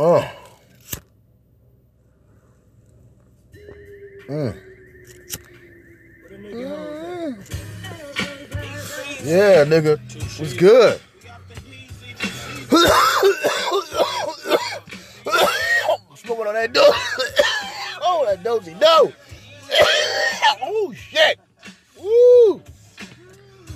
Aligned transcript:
Oh. 0.00 0.24
Mm. 4.28 4.56
Mm. 6.30 7.34
Yeah, 9.24 9.64
nigga. 9.64 9.98
It's 10.40 10.52
good. 10.52 11.00
Smoking 16.14 16.46
on 16.46 16.54
that 16.54 16.72
dope. 16.72 16.94
oh, 18.02 18.24
that 18.28 18.44
dozy 18.44 18.74
dope. 18.74 19.12
oh, 20.62 20.94
shit. 20.96 21.40
Woo. 22.00 22.62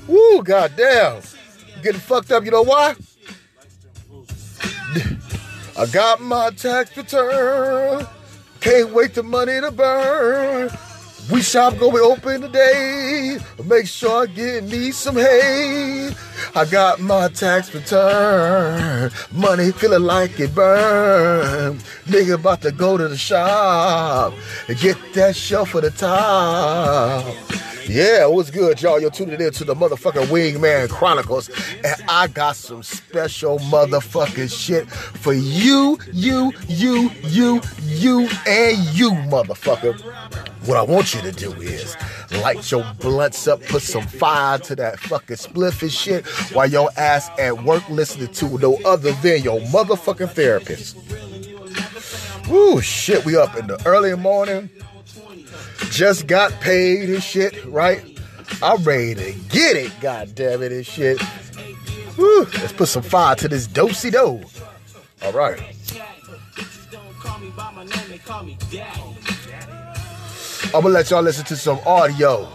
Woo, 0.07 0.43
goddamn. 0.45 1.21
Getting 1.83 2.01
fucked 2.01 2.31
up, 2.31 2.45
you 2.45 2.53
know 2.53 2.63
why? 2.63 2.95
I 5.77 5.87
got 5.87 6.21
my 6.21 6.51
tax 6.51 6.97
return. 6.97 8.07
Can't 8.61 8.93
wait 8.93 9.15
the 9.15 9.23
money 9.23 9.61
to 9.61 9.71
burn. 9.71 10.71
We 11.31 11.41
shop 11.41 11.79
gonna 11.79 11.93
be 11.93 12.01
open 12.01 12.43
today. 12.43 13.39
Make 13.65 13.87
sure 13.87 14.25
I 14.25 14.27
get 14.27 14.65
me 14.65 14.91
some 14.91 15.17
hay. 15.17 16.11
I 16.55 16.65
got 16.65 17.01
my 17.01 17.29
tax 17.29 17.73
return. 17.73 19.11
Money 19.31 19.71
feeling 19.71 20.03
like 20.03 20.39
it 20.41 20.55
burn. 20.55 21.79
Nigga 22.07 22.35
about 22.35 22.63
to 22.63 22.73
go 22.73 22.97
to 22.97 23.07
the 23.09 23.17
shop 23.17 24.35
and 24.69 24.79
get 24.79 24.97
that 25.15 25.37
shelf 25.37 25.71
for 25.71 25.81
the 25.81 25.91
top. 25.91 27.25
Yeah, 27.89 28.27
what's 28.27 28.51
good, 28.51 28.81
y'all? 28.81 29.01
You're 29.01 29.11
tuning 29.11 29.41
in 29.41 29.53
to 29.53 29.65
the 29.65 29.75
motherfucking 29.75 30.27
Wingman 30.27 30.89
Chronicles, 30.89 31.51
and 31.85 31.97
I 32.09 32.29
got 32.29 32.57
some 32.57 32.83
special 32.83 33.59
motherfucking 33.59 34.53
shit 34.53 34.89
for 34.91 35.33
you, 35.33 35.99
you, 36.13 36.53
you, 36.69 37.11
you, 37.25 37.61
you, 37.83 38.29
and 38.47 38.79
you, 38.95 39.11
motherfucker. 39.11 40.01
What 40.67 40.77
I 40.77 40.83
want 40.83 41.12
you 41.15 41.21
to 41.23 41.33
do 41.33 41.53
is 41.55 41.97
light 42.43 42.71
your 42.71 42.85
blunts 43.01 43.47
up, 43.47 43.63
put 43.65 43.83
some 43.83 44.07
fire 44.07 44.59
to 44.59 44.77
that 44.77 44.99
fucking 45.01 45.37
spliff 45.37 45.83
and 45.83 45.93
shit 45.93 46.27
while 46.55 46.69
your 46.69 46.91
ass 46.97 47.29
at 47.39 47.63
work 47.65 47.89
listening 47.89 48.29
to 48.29 48.59
no 48.59 48.79
other 48.85 49.13
than 49.13 49.43
your 49.43 49.61
motherfucking 49.61 50.31
therapist. 50.31 50.97
Woo, 52.49 52.81
shit, 52.81 53.25
we 53.25 53.37
up 53.37 53.57
in 53.57 53.67
the 53.67 53.81
early 53.87 54.15
morning 54.17 54.71
just 55.91 56.27
got 56.27 56.53
paid 56.61 57.11
and 57.11 57.23
shit, 57.23 57.65
right? 57.67 58.03
I'm 58.63 58.83
ready 58.83 59.15
to 59.15 59.33
get 59.49 59.77
it, 59.77 59.93
god 60.01 60.35
damn 60.35 60.63
it 60.63 60.73
and 60.73 60.87
shit. 60.87 61.21
Woo, 62.17 62.45
let's 62.45 62.73
put 62.73 62.89
some 62.89 63.03
fire 63.03 63.37
to 63.37 63.49
this 63.49 63.67
dosey 63.67 64.11
do. 64.11 64.43
All 65.25 65.33
right. 65.33 65.61
I'm 70.75 70.81
gonna 70.81 70.95
let 70.95 71.11
y'all 71.11 71.21
listen 71.21 71.45
to 71.47 71.57
some 71.57 71.79
audio 71.85 72.49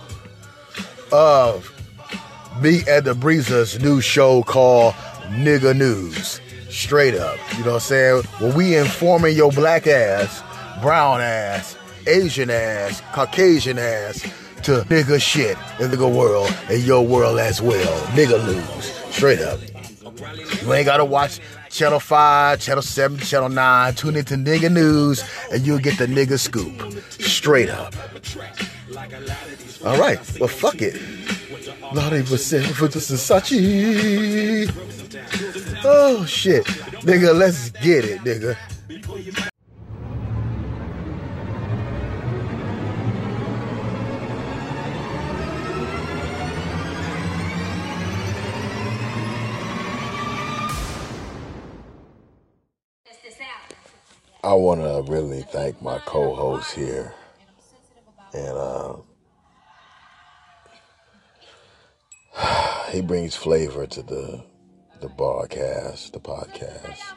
of 1.12 1.72
me 2.59 2.82
and 2.88 3.06
the 3.06 3.14
Breezers' 3.14 3.80
new 3.80 4.02
show 4.02 4.42
called 4.42 4.96
Nigga 5.26 5.78
News. 5.78 6.42
Straight 6.68 7.14
up. 7.14 7.38
You 7.54 7.59
know 7.59 7.74
what 7.74 7.74
I'm 7.76 7.80
saying? 7.82 8.24
When 8.40 8.56
we 8.56 8.76
informing 8.76 9.36
your 9.36 9.52
black 9.52 9.86
ass, 9.86 10.42
brown 10.82 11.22
ass, 11.22 11.78
Asian 12.08 12.50
ass, 12.50 13.04
Caucasian 13.14 13.78
ass 13.78 14.22
to 14.64 14.81
nigga 14.90 15.22
shit 15.22 15.56
in 15.80 15.92
the 15.92 16.08
world 16.08 16.52
and 16.72 16.81
your 16.81 17.06
world 17.06 17.38
as 17.38 17.62
well. 17.62 18.02
Nigga 18.08 18.44
News. 18.48 18.86
Straight 19.14 19.42
up. 19.42 19.59
You 20.64 20.74
ain't 20.74 20.86
gotta 20.86 21.06
watch 21.06 21.40
Channel 21.78 22.00
5, 22.00 22.59
Channel 22.59 22.81
7, 22.81 23.20
Channel 23.20 23.50
9. 23.50 23.94
Tune 23.94 24.16
into 24.16 24.33
Nigga 24.33 24.72
News 24.73 25.23
and 25.52 25.64
you'll 25.64 25.78
get 25.78 26.00
the 26.00 26.08
nigga 26.08 26.39
scoop. 26.39 26.73
Straight 27.22 27.69
up. 27.69 27.94
All 29.86 30.00
right. 30.00 30.17
Well, 30.39 30.47
fuck 30.47 30.81
it. 30.81 31.00
Lottie 31.94 32.24
percent 32.24 32.66
for 32.66 32.88
the 32.88 32.97
Versace. 32.97 34.72
Oh, 35.85 36.25
shit. 36.25 36.66
Nigga, 37.06 37.38
let's 37.38 37.69
get 37.69 38.06
it, 38.06 38.22
nigga. 38.22 38.57
Want 54.57 54.81
to 54.81 55.12
really 55.12 55.44
thank 55.44 55.81
my 55.81 56.00
co-host 56.00 56.73
here, 56.73 57.13
and 58.34 58.57
uh, 58.57 58.95
he 62.91 63.01
brings 63.01 63.35
flavor 63.35 63.85
to 63.88 64.03
the 64.03 64.44
the 65.00 65.09
broadcast, 65.09 66.13
the 66.13 66.19
podcast, 66.19 67.13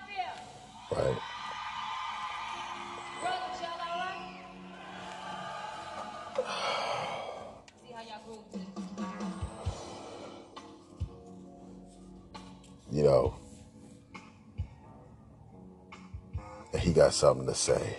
right? 0.90 1.18
You 12.92 13.04
know, 13.04 13.34
he 16.80 16.92
got 16.92 17.12
something 17.12 17.46
to 17.46 17.54
say. 17.54 17.96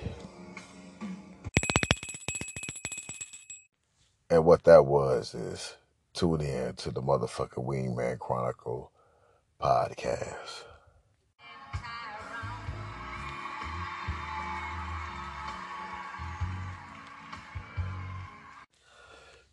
And 4.30 4.44
what 4.46 4.64
that 4.64 4.86
was 4.86 5.36
is 5.36 5.76
tune 6.14 6.42
in 6.42 6.74
to 6.78 6.92
the 6.92 7.02
motherfucking 7.02 7.66
Wingman 7.66 8.18
Chronicle 8.18 8.92
podcast. 9.62 10.64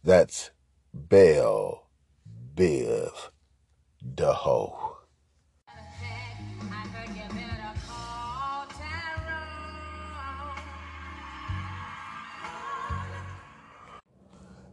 That's 0.02 0.50
Bell 0.94 1.86
Biv 2.54 3.10
DeHo. 4.14 4.87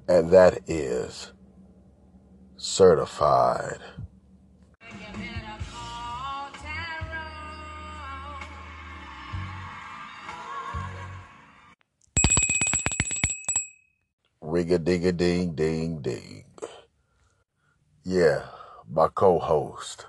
And 0.08 0.30
that 0.32 0.60
is 0.68 1.32
certified. 2.58 3.80
Ring 14.42 14.72
a 14.72 14.78
ding 14.78 15.08
a 15.08 15.12
ding 15.12 15.56
ding 15.56 16.02
ding. 16.02 16.46
Yeah, 18.04 18.44
my 18.88 19.08
co 19.08 19.40
host. 19.40 20.06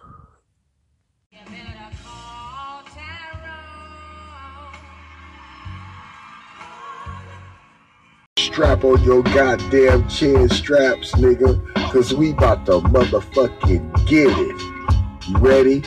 Strap 8.57 8.85
on 8.85 9.05
your 9.05 9.23
goddamn 9.23 10.09
chin 10.09 10.49
straps, 10.49 11.13
nigga, 11.17 11.61
cause 11.93 12.15
we 12.15 12.31
about 12.31 12.65
to 12.65 12.81
motherfucking 12.89 14.07
get 14.07 14.29
it. 14.31 15.29
You 15.29 15.37
ready? 15.37 15.83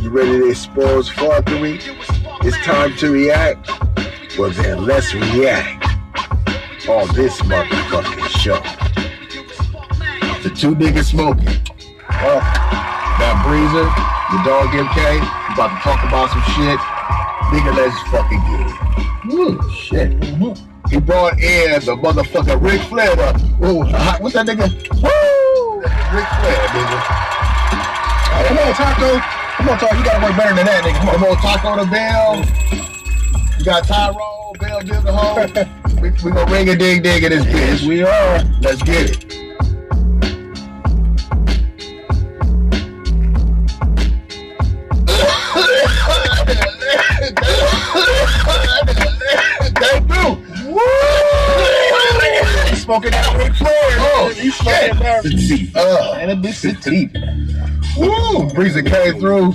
You 0.00 0.10
ready 0.10 0.40
to 0.40 0.50
expose 0.50 1.08
fuckery? 1.08 1.80
It's 2.44 2.56
time 2.66 2.96
to 2.96 3.12
react? 3.12 3.70
Well 4.36 4.50
then, 4.50 4.84
let's 4.84 5.14
react 5.14 5.86
on 6.88 7.06
this 7.14 7.40
motherfucking 7.42 8.28
show. 8.40 8.60
The 10.42 10.50
two 10.56 10.74
niggas 10.74 11.04
smoking. 11.04 11.44
Well, 12.10 12.40
that 13.20 13.44
Breezer, 13.46 13.86
the 14.32 14.42
dog 14.42 14.70
MK, 14.70 15.18
about 15.54 15.76
to 15.76 15.82
talk 15.84 16.02
about 16.02 16.30
some 16.30 16.42
shit. 16.56 16.80
Nigga, 17.52 17.76
let's 17.76 17.96
fucking 18.10 18.40
get 18.50 18.66
it. 18.66 19.32
Ooh, 19.32 19.70
shit. 19.70 20.71
He 20.92 21.00
brought 21.00 21.40
in 21.40 21.80
the 21.86 21.96
motherfucker 21.96 22.60
Ric 22.60 22.82
Flair. 22.82 23.12
Ooh, 23.64 23.80
what's 24.20 24.34
that 24.34 24.46
nigga? 24.46 24.68
Woo! 25.00 25.80
Ric 25.80 26.28
Flair, 26.36 26.68
nigga. 26.68 26.98
Come 28.46 28.58
on, 28.58 28.74
Taco. 28.74 29.18
Come 29.56 29.68
on, 29.70 29.78
Taco. 29.78 29.96
You 29.96 30.04
gotta 30.04 30.22
work 30.22 30.36
better 30.36 30.54
than 30.54 30.66
that, 30.66 30.84
nigga. 30.84 30.98
Come 30.98 31.08
on, 31.08 31.14
come 31.14 31.24
on 31.24 31.36
Taco 31.38 31.82
the 31.82 31.90
Bell. 31.90 32.36
You 33.58 33.64
got 33.64 33.84
Tyrone, 33.84 34.52
Bell, 34.60 34.82
Bill 34.84 35.00
the 35.00 35.12
Hole. 35.14 36.02
we, 36.02 36.10
we 36.10 36.30
gonna 36.30 36.52
ring 36.52 36.68
a 36.68 36.76
ding 36.76 37.00
ding 37.00 37.22
in 37.22 37.30
this 37.30 37.46
bitch. 37.46 37.88
We 37.88 38.02
are. 38.02 38.44
Let's 38.60 38.82
get 38.82 39.12
it. 39.12 39.41
Smoking 52.92 53.10
that 53.12 53.36
Ric 53.38 53.54
Flair. 53.54 53.72
Oh, 53.72 54.32
you 54.36 54.50
smoking 54.52 54.98
that. 54.98 55.22
Sativa. 55.22 55.78
Uh, 55.78 56.18
And 56.20 56.30
a 56.30 56.36
bitch 56.36 56.54
sativa. 56.60 57.10
woo, 57.98 58.50
Breezy 58.52 58.82
came 58.82 59.18
through. 59.18 59.54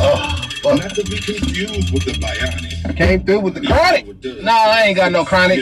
Oh, 0.00 0.48
fuck. 0.60 0.78
Not 0.78 0.94
to 0.96 1.04
be 1.04 1.18
confused 1.18 1.92
with 1.92 2.04
the 2.04 2.12
bionic. 2.18 2.96
Came 2.96 3.24
through 3.24 3.38
with 3.40 3.54
the 3.54 3.60
chronic. 3.60 4.06
Nah, 4.42 4.50
I 4.52 4.82
ain't 4.86 4.96
got 4.96 5.12
no 5.12 5.24
chronic. 5.24 5.60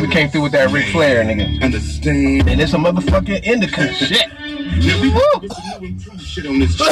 We 0.00 0.08
came 0.08 0.30
through 0.30 0.42
with 0.42 0.52
that 0.52 0.70
Ric 0.70 0.86
Flair, 0.86 1.22
nigga. 1.24 1.62
Understand? 1.62 2.48
And 2.48 2.58
it's 2.60 2.72
a 2.72 2.76
motherfucking 2.76 3.44
indica 3.44 3.92
shit. 3.92 4.26
Now 4.38 5.00
we 5.02 5.12
got 5.12 5.42
this 5.42 6.22
shit 6.22 6.46
on 6.46 6.58
this. 6.58 6.78
Not 6.80 6.88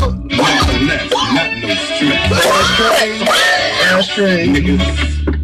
no 0.00 0.12
not 1.32 1.62
no 1.62 1.74
stress. 1.74 2.32
Ashtray. 3.90 4.46
Niggas. 4.48 5.37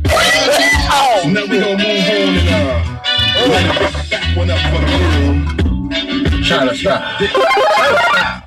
So 1.24 1.30
now 1.30 1.40
we 1.46 1.58
gonna 1.58 1.78
move 1.78 1.80
on 1.80 1.88
and 1.88 2.48
uh, 2.50 3.48
light 3.48 3.64
this 3.78 4.10
back 4.10 4.36
one 4.36 4.50
up 4.50 4.60
for 4.68 4.78
the 4.78 4.88
world. 4.92 6.44
Trying 6.44 6.68
to 6.68 6.74
stop. 6.76 7.00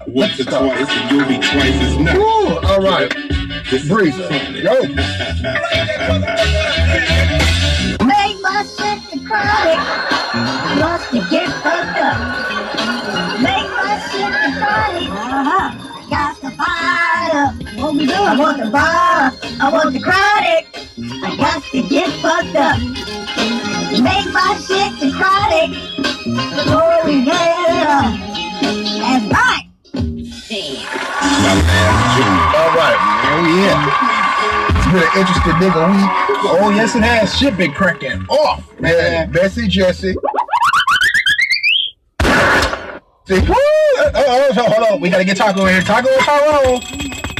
Once 0.07 0.39
or 0.39 0.43
twice, 0.43 0.87
and 0.87 1.09
you'll 1.09 1.27
be 1.27 1.37
twice 1.37 1.73
as 1.73 1.97
nice. 1.97 2.15
Woo, 2.15 2.59
all 2.59 2.79
right. 2.79 3.11
This 3.71 3.81
is 3.81 3.89
Breezy. 3.89 4.21
chronic. 4.21 4.63
Yo. 4.63 4.73
Make 8.05 8.37
my 8.43 8.61
shit 8.61 9.01
the 9.09 9.25
chronic. 9.25 9.81
Wants 10.79 11.09
to 11.09 11.19
get 11.31 11.49
fucked 11.63 11.97
up. 11.97 12.19
Make 13.41 13.69
my 13.73 13.97
shit 14.11 14.31
the 14.37 14.51
chronic. 14.59 15.09
Uh-huh. 15.09 15.73
Got 16.11 16.33
the 16.41 16.51
fire. 16.51 17.47
What 17.81 17.95
we 17.95 18.05
do? 18.05 18.13
I 18.13 18.37
want 18.37 18.63
the 18.63 18.69
bar. 18.69 19.33
I 19.59 19.69
want 19.73 19.93
the 19.93 19.99
chronic. 19.99 20.76
I 20.99 21.35
got 21.37 21.63
to 21.63 21.83
get 21.83 22.09
fucked 22.21 22.55
up. 22.55 22.79
Make 24.01 24.33
my 24.33 24.57
shit 24.65 25.13
chronic. 25.13 25.77
Oh 26.69 27.07
yeah. 27.07 28.17
That's 28.97 29.25
right. 29.31 29.67
All 32.55 32.71
right. 32.73 32.97
Oh, 33.29 33.45
yeah. 33.53 33.77
It's 34.75 34.87
been 34.87 35.03
an 35.03 35.09
interesting 35.15 35.53
nigga 35.53 35.83
week. 35.91 36.09
Oh, 36.49 36.71
yes, 36.75 36.95
it 36.95 37.03
has. 37.03 37.37
Shit 37.37 37.57
been 37.57 37.73
cracking 37.73 38.25
off, 38.27 38.67
Man, 38.79 38.97
man. 38.97 39.31
Bessie 39.31 39.67
Jesse. 39.67 40.15
See, 43.27 43.39
Woo! 43.41 43.53
Oh, 43.53 44.11
oh, 44.15 44.49
oh, 44.49 44.63
hold 44.71 44.93
on. 44.93 45.01
We 45.01 45.09
gotta 45.11 45.25
get 45.25 45.37
Taco 45.37 45.65
in 45.67 45.73
here. 45.73 45.81
Taco 45.83 46.09
and. 46.09 46.79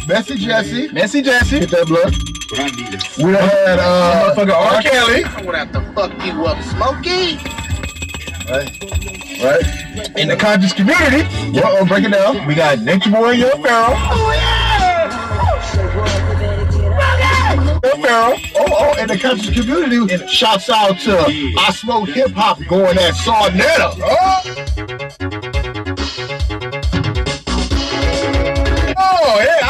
Bessie 0.08 0.38
Jesse. 0.38 0.92
Messy 0.92 1.24
Jesse. 1.24 1.62
Get 1.62 1.72
that 1.72 1.88
blood. 1.88 2.37
But 2.50 2.60
I 2.60 2.66
need 2.68 2.94
a 2.94 3.24
We 3.26 3.34
had 3.34 3.80
uh, 3.80 4.34
Motherfucker 4.36 4.54
R. 4.54 4.82
Kelly. 4.82 5.24
I'm 5.26 5.46
gonna 5.46 5.58
have 5.58 5.72
to 5.74 5.82
fuck 5.94 6.12
you 6.26 6.46
up, 6.46 6.62
Smokey. 6.64 7.38
right, 8.50 8.72
right. 9.44 10.18
In 10.18 10.28
the 10.30 10.36
conscious 10.40 10.74
community, 10.74 11.28
Yeah, 11.52 11.64
oh, 11.66 11.86
break 11.86 12.06
it 12.06 12.12
down. 12.12 12.46
we 12.48 12.56
got 12.56 12.80
Nature 12.80 13.12
Boy 13.12 13.32
and 13.32 13.40
Young 13.40 13.64
Pharaoh. 13.64 13.96
Yo 17.84 17.92
Pharaoh. 18.02 18.36
Oh, 18.56 18.66
oh, 18.70 19.02
in 19.02 19.08
the 19.08 19.18
conscious 19.20 19.54
community, 19.54 20.14
and 20.14 20.30
shouts 20.30 20.70
out 20.70 20.98
to 21.00 21.18
I 21.60 21.72
Smoke 21.74 22.10
Hip 22.10 22.32
Hop 22.32 22.60
going 22.70 22.98
at 22.98 23.14
Sarnetta. 23.16 24.00
Oh, 24.02 25.07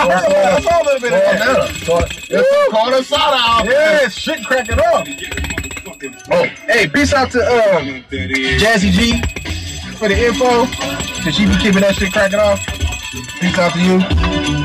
I 0.10 0.20
heard 0.20 0.32
about 0.32 0.54
I 0.54 0.62
saw 0.62 0.82
a 0.82 0.84
little 0.84 1.02
bit 1.02 1.12
that. 1.12 1.70
Sarnetta. 1.86 2.70
Call 2.72 2.94
out 2.94 3.34
out. 3.34 3.66
Yeah, 3.66 4.08
shit 4.10 4.46
cracking 4.46 4.80
off. 4.80 5.08
Oh, 6.32 6.44
Hey, 6.68 6.88
peace 6.88 7.14
out 7.14 7.32
to 7.32 7.40
um. 7.42 8.04
Jazzy 8.12 8.92
G 8.92 9.22
for 9.98 10.08
the 10.08 10.18
info. 10.28 10.66
Cause 11.24 11.36
she 11.36 11.46
be 11.46 11.58
keeping 11.58 11.82
that 11.82 11.96
shit 11.96 12.14
cracking 12.14 12.40
off. 12.40 12.60
Peace 13.40 13.58
out 13.58 13.74
to 13.74 13.80
you. 13.82 14.00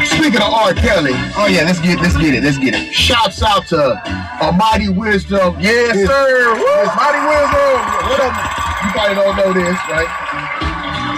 speaking 0.07 0.41
of 0.43 0.53
R. 0.53 0.75
Kelly, 0.75 1.13
Oh 1.37 1.47
yeah, 1.47 1.65
let's 1.65 1.81
get 1.81 2.01
let's 2.01 2.17
get 2.17 2.35
it. 2.35 2.43
Let's 2.45 2.59
get 2.59 2.75
it. 2.75 2.93
shouts 2.93 3.43
out 3.43 3.67
to 3.69 3.97
Almighty 4.43 4.89
Wisdom. 4.89 5.57
Yes, 5.59 5.97
His- 5.97 6.09
sir. 6.09 6.55
Woo, 6.55 6.85
Mighty 6.97 7.23
Wisdom. 7.27 7.81
What 8.11 8.21
up? 8.21 8.35
You 8.85 8.91
probably 8.93 9.15
don't 9.15 9.37
know 9.37 9.53
this, 9.55 9.79
right? 9.89 10.09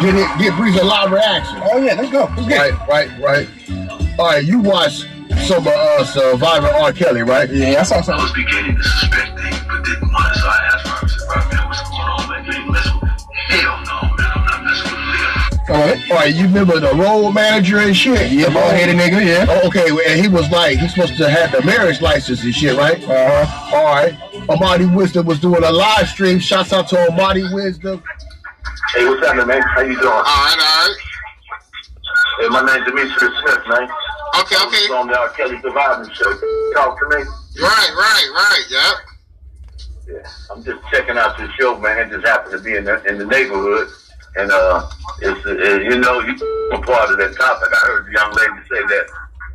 Get 0.01 0.15
it, 0.17 0.39
get 0.39 0.57
Breeze 0.57 0.77
a 0.77 0.85
live 0.85 1.11
reaction. 1.11 1.61
Oh 1.65 1.79
yeah, 1.79 1.95
let's 1.95 2.11
go. 2.11 2.25
Let's 2.37 2.49
get 2.49 2.67
it. 2.67 2.75
Right, 2.89 3.09
right, 3.21 3.49
right. 3.49 3.49
All 4.17 4.27
right, 4.27 4.45
you 4.45 4.61
watched 4.61 5.09
some 5.47 5.67
of 5.67 5.67
uh, 5.67 6.05
Survivor 6.05 6.69
R. 6.69 6.93
Kelly, 6.93 7.23
right? 7.23 7.51
Yeah, 7.51 7.81
I 7.81 7.83
saw 7.83 7.97
I 7.97 8.23
was 8.23 8.33
beginning 8.33 8.77
to 8.77 8.83
suspect 8.83 9.41
things, 9.41 9.59
but 9.67 9.85
didn't 9.85 10.13
want 10.13 10.35
to. 10.35 10.41
So 10.41 10.47
I 10.47 10.71
asked 10.73 10.87
Robert, 10.87 11.09
said, 11.11 11.27
Robert, 11.29 11.55
man, 11.55 11.69
what's 11.69 11.83
going 11.83 12.01
on, 12.01 12.29
man? 12.31 12.45
You 12.45 12.53
ain't 12.53 12.71
messing 12.71 13.01
with 13.01 13.11
Hell 13.49 13.83
no, 13.85 14.03
man, 14.15 14.31
I'm 14.35 14.47
not 14.47 14.65
messing 14.65 14.93
with 14.93 15.03
Leah. 15.11 15.75
All 15.75 15.81
right, 15.81 16.11
all 16.11 16.17
right. 16.17 16.35
You 16.35 16.45
remember 16.45 16.79
the 16.79 16.95
role 16.95 17.33
manager 17.33 17.79
and 17.79 17.97
shit? 17.97 18.31
Yeah, 18.31 18.55
bald 18.55 18.73
headed 18.75 18.95
nigga. 18.95 19.27
Yeah. 19.27 19.47
Oh, 19.49 19.67
okay, 19.67 19.89
and 20.07 20.21
he 20.21 20.29
was 20.29 20.49
like, 20.51 20.79
he's 20.79 20.95
supposed 20.95 21.17
to 21.17 21.29
have 21.29 21.51
the 21.51 21.63
marriage 21.63 22.01
license 22.01 22.45
and 22.45 22.55
shit, 22.55 22.77
right? 22.77 23.03
Uh 23.03 23.47
huh. 23.47 23.77
All 23.77 23.85
right. 23.85 24.17
Almighty 24.49 24.87
Wisdom 24.87 25.27
was 25.27 25.41
doing 25.41 25.65
a 25.65 25.73
live 25.73 26.09
stream. 26.09 26.39
Shouts 26.39 26.73
out 26.73 26.87
to 26.89 27.11
Almighty 27.11 27.43
Wisdom. 27.53 28.01
Hey, 28.95 29.07
what's 29.07 29.27
happening, 29.27 29.49
man? 29.49 29.63
How 29.63 29.81
you 29.81 29.95
doing? 29.97 30.07
All 30.07 30.23
right, 30.23 30.57
all 30.57 30.89
right. 30.89 30.97
Hey, 32.41 32.49
my 32.49 32.63
name's 32.67 32.85
Demetrius 32.87 33.15
Smith, 33.19 33.65
man. 33.69 33.89
Okay, 34.41 34.57
okay. 34.67 34.87
I'm 34.91 34.95
on 34.95 35.07
the 35.07 35.19
R. 35.19 35.29
Kelly 35.31 35.61
Survivor 35.63 36.05
Show. 36.13 36.33
Talk 36.75 36.99
to 36.99 37.07
me. 37.11 37.23
Right, 37.63 37.91
right, 37.95 38.29
right. 38.35 38.65
Yep. 38.71 38.95
Yeah, 40.09 40.29
I'm 40.51 40.65
just 40.65 40.81
checking 40.91 41.17
out 41.17 41.39
this 41.39 41.51
show, 41.59 41.79
man. 41.79 41.99
It 41.99 42.11
just 42.11 42.27
happened 42.27 42.59
to 42.59 42.63
be 42.63 42.77
in 42.77 42.85
the 42.85 43.03
in 43.05 43.19
the 43.19 43.25
neighborhood, 43.25 43.89
and 44.37 44.51
uh, 44.51 44.91
it's 45.21 45.47
uh, 45.47 45.81
you 45.81 45.99
know 45.99 46.21
you 46.21 46.35
a 46.73 46.79
part 46.83 47.11
of 47.11 47.19
that 47.19 47.37
topic. 47.37 47.69
I 47.73 47.87
heard 47.87 48.07
the 48.07 48.13
young 48.13 48.33
lady 48.33 48.69
say 48.69 48.83
that 48.83 49.07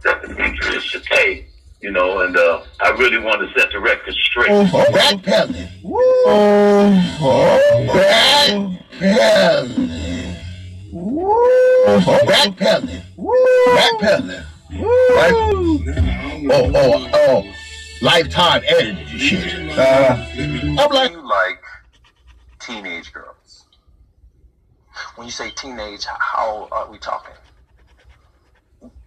that 0.03 0.21
the 0.21 0.33
future 0.33 0.75
is 0.75 0.83
Shatay, 0.83 1.45
you 1.81 1.91
know, 1.91 2.21
and 2.21 2.35
uh, 2.35 2.63
I 2.81 2.91
really 2.91 3.19
want 3.19 3.41
to 3.41 3.59
set 3.59 3.71
the 3.71 3.79
record 3.79 4.15
straight. 4.15 4.49
Oh, 4.49 4.63
backpedaling. 4.91 5.69
Oh, 5.85 7.17
oh, 7.21 7.87
backpedaling. 7.93 8.79
Oh, 9.01 10.28
backpedaling. 12.25 13.03
Backpedaling. 13.17 14.45
Right? 14.71 15.33
Oh, 16.51 16.71
oh, 16.75 17.09
oh. 17.13 17.53
Lifetime 18.01 18.61
edited 18.65 19.07
shit. 19.09 19.77
Uh, 19.77 20.25
I'm 20.37 20.91
like, 20.91 21.15
like 21.23 21.61
teenage 22.59 23.11
girls? 23.11 23.65
When 25.15 25.27
you 25.27 25.31
say 25.31 25.49
teenage, 25.51 26.05
how 26.05 26.67
are 26.71 26.89
we 26.89 26.97
talking? 26.97 27.33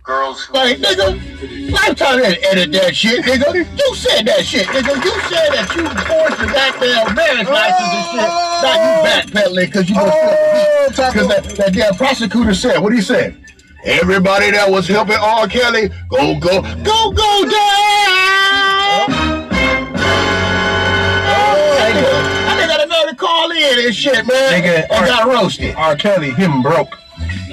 Girls 0.05 0.47
who 0.47 0.55
like, 0.55 0.79
nigga, 0.79 1.71
Lifetime 1.71 2.19
didn't 2.19 2.45
edit 2.45 2.73
that 2.73 2.97
shit, 2.97 3.25
nigga. 3.25 3.55
You 3.55 3.95
said 3.95 4.27
that 4.27 4.45
shit, 4.45 4.67
nigga. 4.67 4.97
You 4.99 5.15
said 5.31 5.55
that 5.55 5.71
you 5.77 5.87
forced 6.11 6.43
your 6.43 6.51
goddamn 6.51 7.15
marriage 7.15 7.47
license 7.47 7.95
and 7.95 8.07
shit. 8.11 8.27
Now 8.63 8.75
you 8.75 8.91
oh. 8.91 9.07
backpedaling 9.07 9.67
because 9.67 9.89
you 9.89 9.95
Oh, 9.97 10.89
because 10.89 11.29
that, 11.29 11.45
that 11.57 11.73
damn 11.73 11.95
prosecutor 11.95 12.53
said, 12.53 12.79
what 12.81 12.93
he 12.93 13.01
said? 13.01 13.37
Everybody 13.85 14.51
that 14.51 14.69
was 14.69 14.89
helping 14.89 15.15
R. 15.15 15.47
Kelly, 15.47 15.89
go, 16.09 16.35
go, 16.41 16.63
go, 16.83 17.13
go 17.13 17.45
down. 17.47 19.07
Oh, 21.31 21.79
I 21.79 22.67
got 22.67 22.83
another 22.83 23.15
call 23.15 23.53
in 23.53 23.87
and 23.87 23.95
shit, 23.95 24.27
man. 24.27 24.63
Nigga, 24.63 24.91
I 24.91 25.07
got 25.07 25.29
roasted. 25.29 25.77
R. 25.77 25.95
Kelly, 25.95 26.31
him 26.31 26.61
broke. 26.61 26.93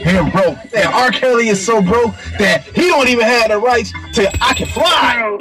Him 0.10 0.30
broke. 0.32 0.58
And 0.76 0.88
R. 0.94 1.12
Kelly 1.12 1.50
is 1.50 1.64
so 1.64 1.82
broke 1.82 2.16
that 2.40 2.64
he 2.76 2.88
don't 2.88 3.08
even 3.08 3.26
have 3.26 3.50
the 3.50 3.58
rights 3.58 3.92
to 4.14 4.30
I 4.42 4.54
can 4.54 4.68
fly. 4.68 5.38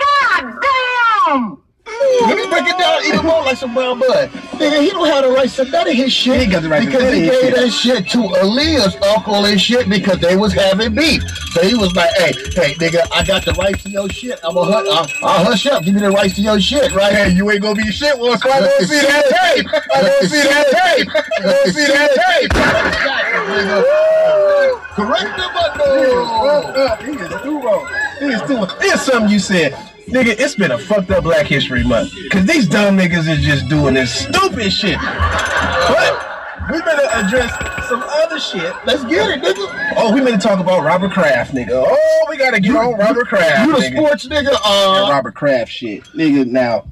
Let 2.27 2.37
me 2.37 2.47
break 2.49 2.67
it 2.69 2.79
down 2.79 3.05
even 3.07 3.25
more 3.27 3.43
like 3.43 3.57
some 3.57 3.75
brown 3.75 3.99
bud. 4.00 4.31
Nigga, 4.59 4.83
he 4.83 4.91
don't 4.91 5.07
have 5.07 5.25
the 5.25 5.31
rights 5.31 5.57
to 5.57 5.65
none 5.65 5.88
of 5.88 5.95
his 5.95 6.12
shit. 6.12 6.41
He 6.41 6.47
got 6.47 6.62
the 6.62 6.69
right 6.69 6.81
to 6.81 6.87
because 6.87 7.03
none 7.05 7.15
he 7.15 7.21
gave 7.23 7.41
shit. 7.41 7.55
that 7.55 7.71
shit 7.71 8.09
to 8.11 8.19
Aaliyah's 8.19 8.97
uncle 9.03 9.45
and 9.47 9.61
shit 9.61 9.88
because 9.88 10.19
they 10.19 10.35
was 10.37 10.53
having 10.53 10.95
beef. 10.95 11.23
So 11.53 11.62
he 11.62 11.75
was 11.75 11.95
like, 11.95 12.11
hey, 12.17 12.33
hey, 12.55 12.75
nigga, 12.75 13.07
I 13.12 13.25
got 13.25 13.45
the 13.45 13.53
rights 13.55 13.85
to 13.85 13.91
your 13.91 14.09
shit. 14.11 14.38
I'm 14.45 14.55
gonna 14.55 14.73
hush, 14.73 15.15
I'll, 15.23 15.29
I'll 15.29 15.45
hush 15.45 15.67
up. 15.67 15.85
Give 15.85 15.95
me 15.95 16.00
the 16.00 16.11
rights 16.11 16.35
to 16.37 16.43
your 16.43 16.61
shit, 16.61 16.93
right? 16.93 17.12
Hey, 17.15 17.31
you 17.31 17.49
ain't 17.50 17.62
gonna 17.62 17.75
be 17.77 17.91
shit 17.93 18.19
once 18.19 18.43
I 18.45 18.61
go 18.61 18.79
see 18.85 19.00
that 19.00 19.25
tape. 19.55 19.67
I 19.95 20.03
go 20.03 20.21
see 20.27 20.43
that 20.43 20.67
tape. 20.97 21.09
I 21.15 21.43
go 21.43 21.65
see 21.71 21.87
that 21.87 22.11
tape. 22.15 22.50
Correct 24.95 25.37
the 25.37 25.49
Oh, 25.81 26.73
button. 26.73 26.81
uh, 26.81 26.97
He 26.97 27.12
is 27.12 27.43
too 27.43 27.61
wrong. 27.61 27.88
He 28.19 28.25
is 28.27 28.43
too 28.43 28.57
wrong. 28.57 28.71
Here's 28.81 29.00
something 29.03 29.31
you 29.31 29.38
said. 29.38 29.77
Nigga, 30.11 30.35
it's 30.38 30.55
been 30.55 30.71
a 30.71 30.79
fucked 30.79 31.11
up 31.11 31.25
Black 31.25 31.47
History 31.47 31.85
Month. 31.85 32.12
Cause 32.31 32.47
these 32.47 32.67
dumb 32.67 32.97
niggas 32.97 33.29
is 33.29 33.45
just 33.45 33.69
doing 33.69 33.95
this 33.95 34.12
stupid 34.12 34.73
shit. 34.73 34.99
But 34.99 36.71
we 36.73 36.81
better 36.81 37.09
address 37.12 37.53
some 37.88 38.03
other 38.03 38.38
shit. 38.41 38.75
Let's 38.87 39.05
get 39.05 39.31
it, 39.31 39.43
nigga. 39.43 39.95
Oh, 39.97 40.12
we 40.15 40.21
better 40.21 40.38
talk 40.38 40.61
about 40.61 40.83
Robert 40.83 41.12
Kraft, 41.12 41.53
nigga. 41.55 41.71
Oh, 41.87 42.27
we 42.29 42.37
gotta 42.37 42.61
get 42.61 42.75
on 42.75 42.95
Robert 42.99 43.27
Kraft. 43.29 43.67
You 43.67 43.73
the 43.77 43.81
nigga. 43.83 43.97
sports 43.97 44.27
nigga. 44.27 44.45
That 44.50 44.61
Uh, 44.65 45.09
Robert 45.11 45.35
Kraft 45.35 45.71
shit. 45.71 46.05
Nigga, 46.15 46.47
now. 46.47 46.85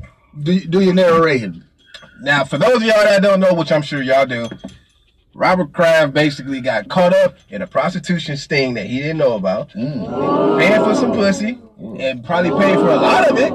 do, 0.42 0.60
do 0.60 0.80
your 0.80 0.94
narration. 0.94 1.64
Now, 2.20 2.44
for 2.44 2.58
those 2.58 2.76
of 2.76 2.82
y'all 2.82 3.04
that 3.04 3.22
don't 3.22 3.40
know, 3.40 3.52
which 3.54 3.70
I'm 3.72 3.82
sure 3.82 4.02
y'all 4.02 4.24
do, 4.26 4.48
Robert 5.34 5.72
Kraft 5.74 6.14
basically 6.14 6.60
got 6.62 6.88
caught 6.88 7.14
up 7.14 7.36
in 7.50 7.60
a 7.60 7.66
prostitution 7.66 8.36
sting 8.38 8.72
that 8.74 8.86
he 8.86 8.98
didn't 8.98 9.18
know 9.18 9.34
about, 9.34 9.70
paying 9.72 10.82
for 10.82 10.94
some 10.94 11.12
pussy, 11.12 11.58
Mm. 11.80 12.00
and 12.00 12.24
probably 12.24 12.50
paid 12.52 12.74
for 12.76 12.88
a 12.88 12.96
lot 12.96 13.30
of 13.30 13.38
it, 13.38 13.52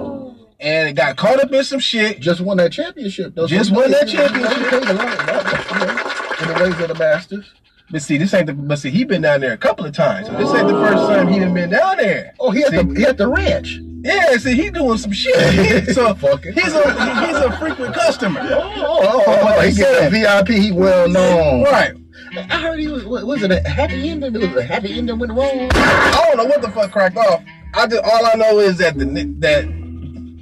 and 0.60 0.90
it 0.90 0.94
got 0.94 1.18
caught 1.18 1.44
up 1.44 1.52
in 1.52 1.64
some 1.64 1.80
shit. 1.80 2.20
Just 2.20 2.40
won 2.40 2.58
that 2.58 2.72
championship. 2.72 3.34
though. 3.34 3.48
Just 3.48 3.72
won 3.72 3.90
that 3.92 4.08
championship. 4.08 4.70
paid 4.70 4.90
a 4.90 4.94
lot 4.94 5.20
of 5.20 5.26
that, 5.26 6.40
you 6.40 6.46
know, 6.48 6.52
In 6.54 6.58
the 6.60 6.64
ways 6.64 6.82
of 6.82 6.88
the 6.90 6.96
masters. 7.04 7.52
But 7.90 8.02
see, 8.04 8.18
this 8.18 8.34
ain't 8.34 8.46
the. 8.48 8.54
But 8.54 8.78
see, 8.78 8.92
he 8.92 9.04
been 9.04 9.22
down 9.24 9.42
there 9.42 9.54
a 9.54 9.58
couple 9.58 9.86
of 9.86 9.94
times, 9.94 10.28
so 10.28 10.34
this 10.34 10.54
ain't 10.54 10.68
the 10.68 10.76
first 10.76 11.08
time 11.08 11.28
he 11.30 11.40
done 11.40 11.54
been 11.54 11.72
down 11.72 11.98
there. 11.98 12.34
Oh, 12.40 12.52
he 12.52 12.62
had 12.62 12.70
See? 12.72 12.78
the 12.78 12.96
he 12.96 13.02
had 13.02 13.18
the 13.18 13.28
ranch. 13.28 13.80
Yeah, 14.04 14.38
see, 14.38 14.54
he 14.56 14.70
doing 14.70 14.98
some 14.98 15.12
shit. 15.12 15.36
so 15.96 16.14
he's 16.14 16.74
a 16.74 17.26
he's 17.26 17.36
a 17.38 17.58
frequent 17.60 17.94
customer. 17.96 18.40
Oh, 18.44 18.74
oh, 18.76 19.00
oh, 19.02 19.24
oh, 19.28 19.56
oh 19.58 19.62
he 19.62 19.74
get 19.74 20.12
the 20.12 20.20
VIP. 20.20 20.50
He 20.50 20.72
well 20.72 21.10
known. 21.10 21.64
Right. 21.64 21.94
I 22.38 22.62
heard 22.62 22.80
he 22.80 22.88
was. 22.88 23.04
what- 23.06 23.26
Was 23.26 23.44
it 23.44 23.52
a 23.52 23.68
happy 23.68 24.10
ending? 24.10 24.36
It 24.36 24.42
was 24.42 24.56
a 24.56 24.64
happy 24.64 24.98
ending 24.98 25.20
went 25.20 25.34
wrong. 25.34 25.70
I 25.74 26.26
don't 26.28 26.38
know 26.38 26.46
what 26.46 26.62
the 26.62 26.70
fuck 26.70 26.92
cracked 26.92 27.18
off. 27.18 27.44
I 27.82 27.88
just 27.88 28.04
all 28.04 28.26
I 28.28 28.36
know 28.36 28.60
is 28.60 28.78
that 28.78 28.96
the 29.00 29.06
that 29.40 29.66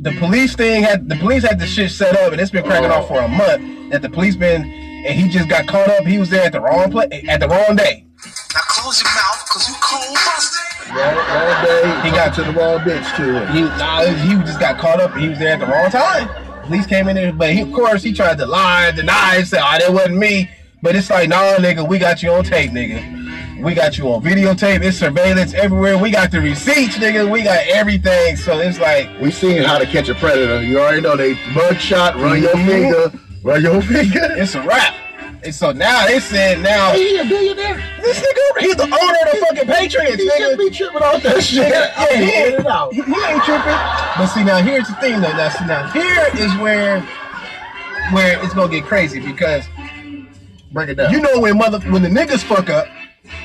the 0.02 0.12
police 0.20 0.56
thing 0.58 0.84
had 0.84 1.08
the 1.08 1.16
police 1.16 1.44
had 1.44 1.58
the 1.58 1.66
shit 1.66 1.90
set 1.90 2.14
up 2.18 2.34
and 2.34 2.42
it's 2.42 2.52
been 2.52 2.66
cracking 2.66 2.92
off 2.92 3.08
for 3.08 3.22
a 3.22 3.30
month. 3.30 3.92
That 3.92 4.02
the 4.02 4.10
police 4.10 4.36
been 4.36 4.64
and 4.64 5.18
he 5.18 5.30
just 5.30 5.48
got 5.48 5.66
caught 5.66 5.88
up. 5.88 6.06
He 6.06 6.18
was 6.18 6.30
there 6.30 6.44
at 6.44 6.52
the 6.52 6.60
wrong 6.60 6.92
place 6.92 7.08
at 7.30 7.40
the 7.40 7.48
wrong 7.48 7.78
day. 7.78 8.06
Now 8.54 8.60
close 8.68 9.02
your 9.02 9.10
mouth, 9.14 9.46
cause 9.48 9.70
you 9.70 9.76
cold 9.82 10.16
busted. 10.16 10.94
Wrong, 10.94 11.16
wrong 11.16 11.64
day. 11.64 12.02
He 12.04 12.12
got- 12.12 12.34
to 12.36 12.44
the 12.44 12.52
wrong 12.52 12.80
bitch 12.80 13.16
too. 13.16 13.40
He 13.54 13.62
nah, 13.62 14.04
he 14.04 14.36
just 14.44 14.60
got 14.60 14.78
caught 14.78 15.00
up. 15.00 15.16
He 15.16 15.30
was 15.30 15.40
there 15.40 15.54
at 15.54 15.62
the 15.62 15.66
wrong 15.66 15.90
time. 15.90 16.28
Police 16.66 16.88
came 16.88 17.08
in 17.08 17.16
there, 17.16 17.32
but 17.32 17.54
he, 17.54 17.62
of 17.62 17.72
course 17.72 18.04
he 18.04 18.12
tried 18.12 18.38
to 18.40 18.46
lie, 18.46 18.92
deny, 18.92 19.36
and 19.38 19.48
say, 19.48 19.60
"Oh, 19.60 19.78
that 19.80 19.94
wasn't 19.94 20.18
me." 20.18 20.50
But 20.82 20.96
it's 20.96 21.10
like, 21.10 21.28
nah, 21.30 21.56
nigga, 21.58 21.88
we 21.88 21.98
got 22.00 22.24
you 22.24 22.32
on 22.32 22.44
tape, 22.44 22.72
nigga. 22.72 23.62
We 23.62 23.74
got 23.74 23.98
you 23.98 24.06
on 24.14 24.22
videotape. 24.24 24.82
It's 24.82 24.98
surveillance 24.98 25.54
everywhere. 25.54 25.98
We 25.98 26.12
got 26.12 26.32
the 26.32 26.40
receipts, 26.40 26.98
nigga. 26.98 27.30
We 27.30 27.44
got 27.44 27.68
everything. 27.68 28.38
So 28.38 28.60
it's 28.60 28.80
like, 28.80 29.10
We 29.20 29.32
seen 29.32 29.62
how 29.64 29.78
to 29.78 29.86
catch 29.86 30.08
a 30.08 30.16
predator. 30.16 30.62
You 30.64 30.80
already 30.80 31.02
know 31.02 31.18
they 31.18 31.34
mug 31.54 31.76
shot, 31.78 32.16
run 32.16 32.42
your 32.42 32.54
Mhm. 32.54 32.66
finger, 32.66 33.12
run 33.44 33.62
your 33.62 33.82
finger. 33.82 34.22
it's 34.38 34.56
a 34.56 34.62
wrap. 34.62 34.94
And 35.44 35.54
so 35.56 35.72
now 35.74 36.06
they 36.08 36.20
said, 36.22 36.60
now 36.62 36.94
He 36.94 37.18
a 37.18 37.26
billionaire. 37.26 37.84
this 38.02 38.20
nigga, 38.20 38.60
he's 38.62 38.76
the 38.78 38.84
owner 38.84 38.94
of 39.26 39.32
the 39.32 39.46
fucking 39.48 39.68
Patriots, 39.68 40.16
He 40.24 40.30
nigga. 40.30 40.38
shouldn't 40.38 40.60
be 40.60 40.70
tripping 40.70 41.02
off 41.04 41.24
that 41.24 41.44
shit. 41.44 41.68
Yeah, 41.70 41.94
I'm 41.98 42.24
he, 42.24 42.32
ain't, 42.32 42.66
out. 42.68 42.94
he, 42.94 43.02
he 43.02 43.12
ain't 43.12 43.44
tripping. 43.44 43.80
But 44.18 44.28
see, 44.28 44.44
now 44.46 44.58
here's 44.62 44.88
the 44.88 44.96
thing, 44.96 45.20
though. 45.22 45.32
Now, 45.32 45.50
see, 45.50 45.66
now 45.66 45.88
here 45.92 46.28
is 46.38 46.56
where 46.58 47.02
where 48.14 48.44
it's 48.44 48.54
gonna 48.54 48.72
get 48.72 48.86
crazy 48.86 49.20
because 49.20 49.66
Break 50.72 50.90
it 50.90 50.96
down. 50.96 51.12
you 51.12 51.20
know 51.22 51.40
when 51.40 51.58
mother 51.58 51.80
when 51.92 52.04
the 52.04 52.10
niggas 52.10 52.44
fuck 52.44 52.70
up 52.70 52.88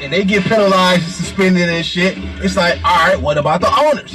and 0.00 0.12
they 0.12 0.25
get 0.25 0.43
penalized, 0.45 1.02
suspended 1.04 1.69
and 1.69 1.85
shit. 1.85 2.16
It's 2.43 2.57
like, 2.57 2.76
all 2.85 3.09
right, 3.09 3.21
what 3.21 3.38
about 3.38 3.61
the 3.61 3.71
owners? 3.81 4.14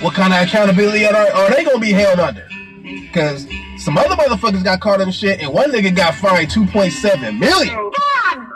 What 0.00 0.14
kind 0.14 0.32
of 0.32 0.42
accountability 0.42 1.06
are, 1.06 1.14
are 1.14 1.50
they 1.54 1.64
gonna 1.64 1.78
be 1.78 1.92
held 1.92 2.20
under? 2.20 2.46
Because 2.82 3.46
some 3.78 3.96
other 3.98 4.14
motherfuckers 4.16 4.62
got 4.64 4.80
caught 4.80 5.00
in 5.00 5.10
shit, 5.10 5.40
and 5.40 5.52
one 5.52 5.70
nigga 5.72 5.94
got 5.94 6.14
fined 6.14 6.50
two 6.50 6.66
point 6.66 6.92
seven 6.92 7.38
million. 7.38 7.74
God 7.74 8.46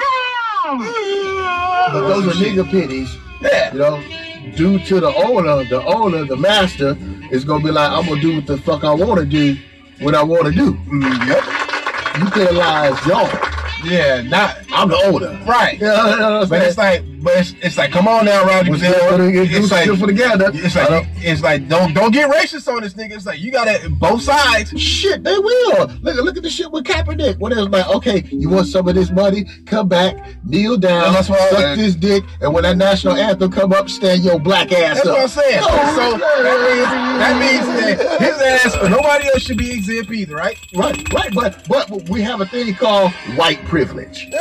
damn! 0.65 0.79
but 0.79 2.09
those 2.09 2.27
are 2.27 2.45
nigga 2.45 2.69
pennies. 2.71 3.17
Yeah. 3.41 3.73
You 3.73 3.79
know, 3.79 4.03
due 4.57 4.79
to 4.79 5.01
the 5.01 5.15
owner, 5.15 5.65
the 5.65 5.85
owner, 5.85 6.25
the 6.25 6.37
master 6.37 6.97
is 7.31 7.45
gonna 7.45 7.63
be 7.63 7.71
like, 7.71 7.91
I'm 7.91 8.07
gonna 8.07 8.21
do 8.21 8.37
what 8.37 8.47
the 8.47 8.59
fuck 8.59 8.85
I 8.85 8.95
want 8.95 9.21
to 9.21 9.27
do, 9.27 9.57
what 10.01 10.15
I 10.15 10.23
want 10.23 10.47
to 10.47 10.53
do. 10.53 10.75
Mm, 10.75 11.27
yep. 11.27 11.45
You 12.19 12.31
penalize 12.31 13.07
y'all. 13.07 13.52
Yeah, 13.85 14.23
not 14.23 14.59
I'm 14.75 14.89
the 14.89 14.97
older. 15.07 15.39
right. 15.47 15.79
Yeah, 15.79 16.11
you 16.15 16.17
know 16.19 16.47
But 16.49 16.63
it's 16.63 16.79
like, 16.79 17.03
but 17.23 17.37
it's, 17.39 17.55
it's 17.63 17.77
like, 17.79 17.93
come 17.93 18.09
on 18.09 18.25
now, 18.25 18.45
Roger 18.45 18.71
What's 18.71 18.83
Goodell. 18.83 19.19
good 19.19 19.51
It's 19.53 19.71
like, 19.71 19.87
for 19.99 20.07
the 20.07 20.51
it's 20.55 20.75
like, 20.75 20.89
don't- 20.89 21.07
it's 21.19 21.43
like, 21.43 21.69
don't 21.69 21.93
don't 21.95 22.11
get 22.13 22.31
racist 22.31 22.73
on 22.73 22.83
this 22.83 22.95
nigga. 22.95 23.13
It's 23.13 23.27
like 23.27 23.39
you 23.41 23.53
got 23.53 23.65
to 23.69 23.89
both 23.91 24.23
sides. 24.23 24.71
Shit, 24.81 25.23
they 25.23 25.39
will. 25.39 25.87
Look, 26.03 26.17
look 26.17 26.37
at 26.37 26.43
the 26.43 26.51
shit 26.51 26.71
with 26.73 26.85
Kaepernick. 26.85 27.39
When 27.39 27.53
it 27.53 27.57
was 27.57 27.69
like, 27.69 27.87
okay, 27.89 28.25
you 28.33 28.49
want 28.49 28.67
some 28.67 28.89
of 28.89 28.95
this 28.95 29.11
money? 29.11 29.45
Come 29.67 29.89
back, 29.89 30.17
kneel 30.45 30.77
down, 30.79 31.05
And 31.07 31.15
that's 31.15 31.29
what 31.29 31.39
suck 31.51 31.77
this 31.77 31.95
dick, 31.95 32.25
and 32.41 32.53
when 32.53 32.63
that 32.65 32.77
national 32.77 33.15
anthem 33.15 33.51
come 33.53 33.73
up, 33.73 33.89
stand 33.89 34.23
your 34.25 34.39
black 34.41 34.73
ass 34.73 34.97
That's 34.97 35.07
up. 35.09 35.13
what 35.15 35.23
I'm 35.23 35.29
saying. 35.29 35.61
Oh, 35.63 35.95
so 35.95 36.19
that 36.43 37.39
means 37.39 37.67
that 37.67 37.97
means 37.97 37.99
that 37.99 38.21
his 38.21 38.43
ass 38.43 38.75
for 38.77 38.89
nobody 38.89 39.27
else 39.29 39.43
should 39.43 39.59
be 39.59 39.71
exempt 39.73 40.11
either, 40.13 40.35
right? 40.35 40.59
Right, 40.75 41.13
right, 41.13 41.33
but 41.35 41.67
but 41.69 42.09
we 42.09 42.23
have 42.23 42.41
a 42.41 42.47
thing 42.47 42.75
called 42.75 43.13
white 43.37 43.63
privilege. 43.67 44.29
So 44.31 44.39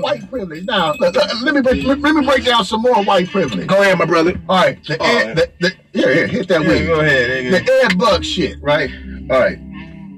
White 0.00 0.28
privilege. 0.30 0.64
Now, 0.64 0.92
let, 0.98 1.14
me 1.54 1.60
break, 1.60 1.84
let, 1.84 1.98
me 1.98 2.26
break 2.26 2.44
down 2.44 2.64
some 2.64 2.82
more 2.82 3.02
white 3.04 3.28
privilege. 3.28 3.66
go 3.68 3.80
ahead, 3.80 3.98
my 3.98 4.04
brother. 4.04 4.40
All 4.48 4.56
right, 4.56 4.82
the, 4.84 4.96
Oh, 5.00 5.04
Ed, 5.04 5.36
the, 5.36 5.50
the 5.60 5.72
here, 5.92 6.12
here, 6.14 6.26
hit 6.26 6.48
that 6.48 6.62
Yeah, 6.62 6.68
with 6.68 6.86
go 6.86 7.00
ahead. 7.00 7.30
nigga. 7.44 7.66
The 7.66 7.72
Ed 7.84 7.98
Buck 7.98 8.24
shit, 8.24 8.60
right? 8.62 8.90
All 9.30 9.38
right, 9.38 9.58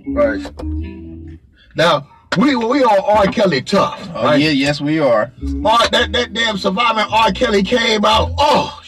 all 0.07 0.15
right. 0.15 1.39
Now 1.77 2.09
we 2.39 2.57
we 2.57 2.83
on 2.83 3.19
R. 3.19 3.27
Kelly 3.33 3.61
tough, 3.63 4.09
Oh 4.15 4.33
yeah, 4.33 4.51
yes 4.51 4.81
we 4.81 5.01
are. 5.01 5.33
R, 5.65 5.89
that 5.89 6.13
that 6.13 6.33
damn 6.33 6.57
surviving 6.57 7.05
R. 7.13 7.31
Kelly 7.33 7.63
came 7.63 8.05
out. 8.05 8.33
Oh 8.39 8.81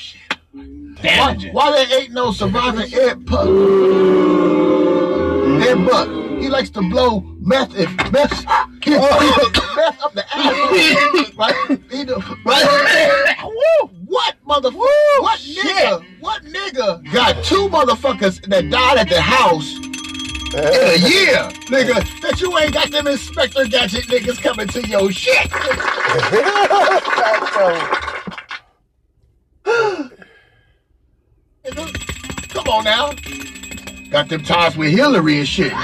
shit! 1.02 1.52
Why, 1.52 1.52
why 1.52 1.70
there 1.86 2.00
ain't 2.00 2.12
no 2.12 2.32
surviving 2.32 2.92
Ed 2.92 3.24
Buck? 3.26 3.46
Ed 5.62 5.84
Buck. 5.86 6.08
He 6.40 6.48
likes 6.48 6.70
to 6.70 6.80
blow 6.80 7.20
meth 7.40 7.74
and 7.76 7.94
meth, 8.12 8.44
meth 8.46 10.02
up 10.02 10.14
the 10.14 10.24
ass, 10.32 11.34
right? 11.36 11.54
He 11.90 12.04
do, 12.04 12.16
right? 12.46 13.36
What 14.06 14.36
motherfucker? 14.46 14.72
What 14.72 15.38
nigga? 15.40 16.02
What 16.20 16.42
nigga 16.44 17.12
got 17.12 17.44
two 17.44 17.68
motherfuckers 17.68 18.40
that 18.48 18.70
died 18.70 18.98
at 18.98 19.08
the 19.10 19.20
house 19.20 19.76
in 19.76 20.54
a 20.54 20.96
year, 21.08 21.50
nigga? 21.68 22.02
That 22.22 22.40
you 22.40 22.56
ain't 22.58 22.72
got 22.72 22.90
them 22.90 23.06
Inspector 23.06 23.62
Gadget 23.66 24.06
niggas 24.06 24.40
coming 24.42 24.68
to 24.68 24.88
your 24.88 25.12
shit. 25.12 25.50
Nigga, 31.64 32.48
Come 32.48 32.59
on 32.70 32.84
now. 32.84 33.12
Got 34.10 34.28
them 34.28 34.42
ties 34.42 34.76
with 34.76 34.90
Hillary 34.92 35.38
and 35.38 35.48
shit. 35.48 35.72
It's 35.72 35.76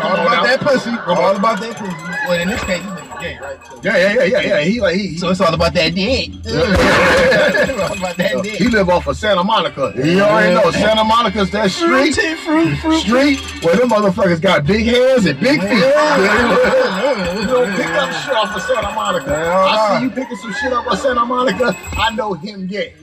all 0.00 0.14
about 0.14 0.44
that 0.44 0.60
pussy. 0.60 0.90
All 0.90 1.36
about 1.36 1.60
that 1.60 1.76
pussy. 1.76 1.94
Well, 2.28 2.40
in 2.40 2.48
this 2.48 2.62
case, 2.64 2.82
he's 3.20 3.40
right? 3.40 3.58
So, 3.66 3.80
Yeah, 3.82 3.96
yeah, 3.96 4.12
yeah, 4.12 4.24
yeah, 4.24 4.40
yeah. 4.40 4.60
He 4.60 4.80
like 4.80 4.96
he, 4.96 5.18
so 5.18 5.30
it's 5.30 5.40
all 5.40 5.52
about 5.52 5.74
that 5.74 5.94
dick. 5.94 6.28
Yeah. 6.28 6.34
It's 6.44 7.70
all 7.70 7.96
about 7.98 8.16
that 8.16 8.42
dick. 8.42 8.54
he 8.54 8.68
live 8.68 8.88
off 8.88 9.06
of 9.06 9.16
Santa 9.16 9.44
Monica. 9.44 9.92
You 9.96 10.20
already 10.20 10.54
know 10.54 10.70
Santa 10.70 11.04
Monica's 11.04 11.50
that 11.50 11.70
street. 11.70 12.14
Fruity, 12.14 12.34
fruit, 12.36 12.76
fruit, 12.78 13.00
Street 13.00 13.40
where 13.64 13.76
them 13.76 13.90
motherfuckers 13.90 14.40
got 14.40 14.66
big 14.66 14.86
hands 14.86 15.26
and 15.26 15.38
big 15.40 15.60
feet. 15.60 15.70
You 15.70 17.46
don't 17.46 17.74
pick 17.76 17.86
up 17.86 18.12
shit 18.12 18.34
off 18.34 18.56
of 18.56 18.62
Santa 18.62 18.92
Monica. 18.94 19.34
I 19.36 19.98
see 19.98 20.04
you 20.04 20.10
picking 20.10 20.36
some 20.36 20.52
shit 20.54 20.72
up 20.72 20.86
on 20.86 20.96
Santa 20.96 21.24
Monica. 21.24 21.76
I 21.92 22.14
know 22.14 22.34
him 22.34 22.66
gay. 22.66 22.94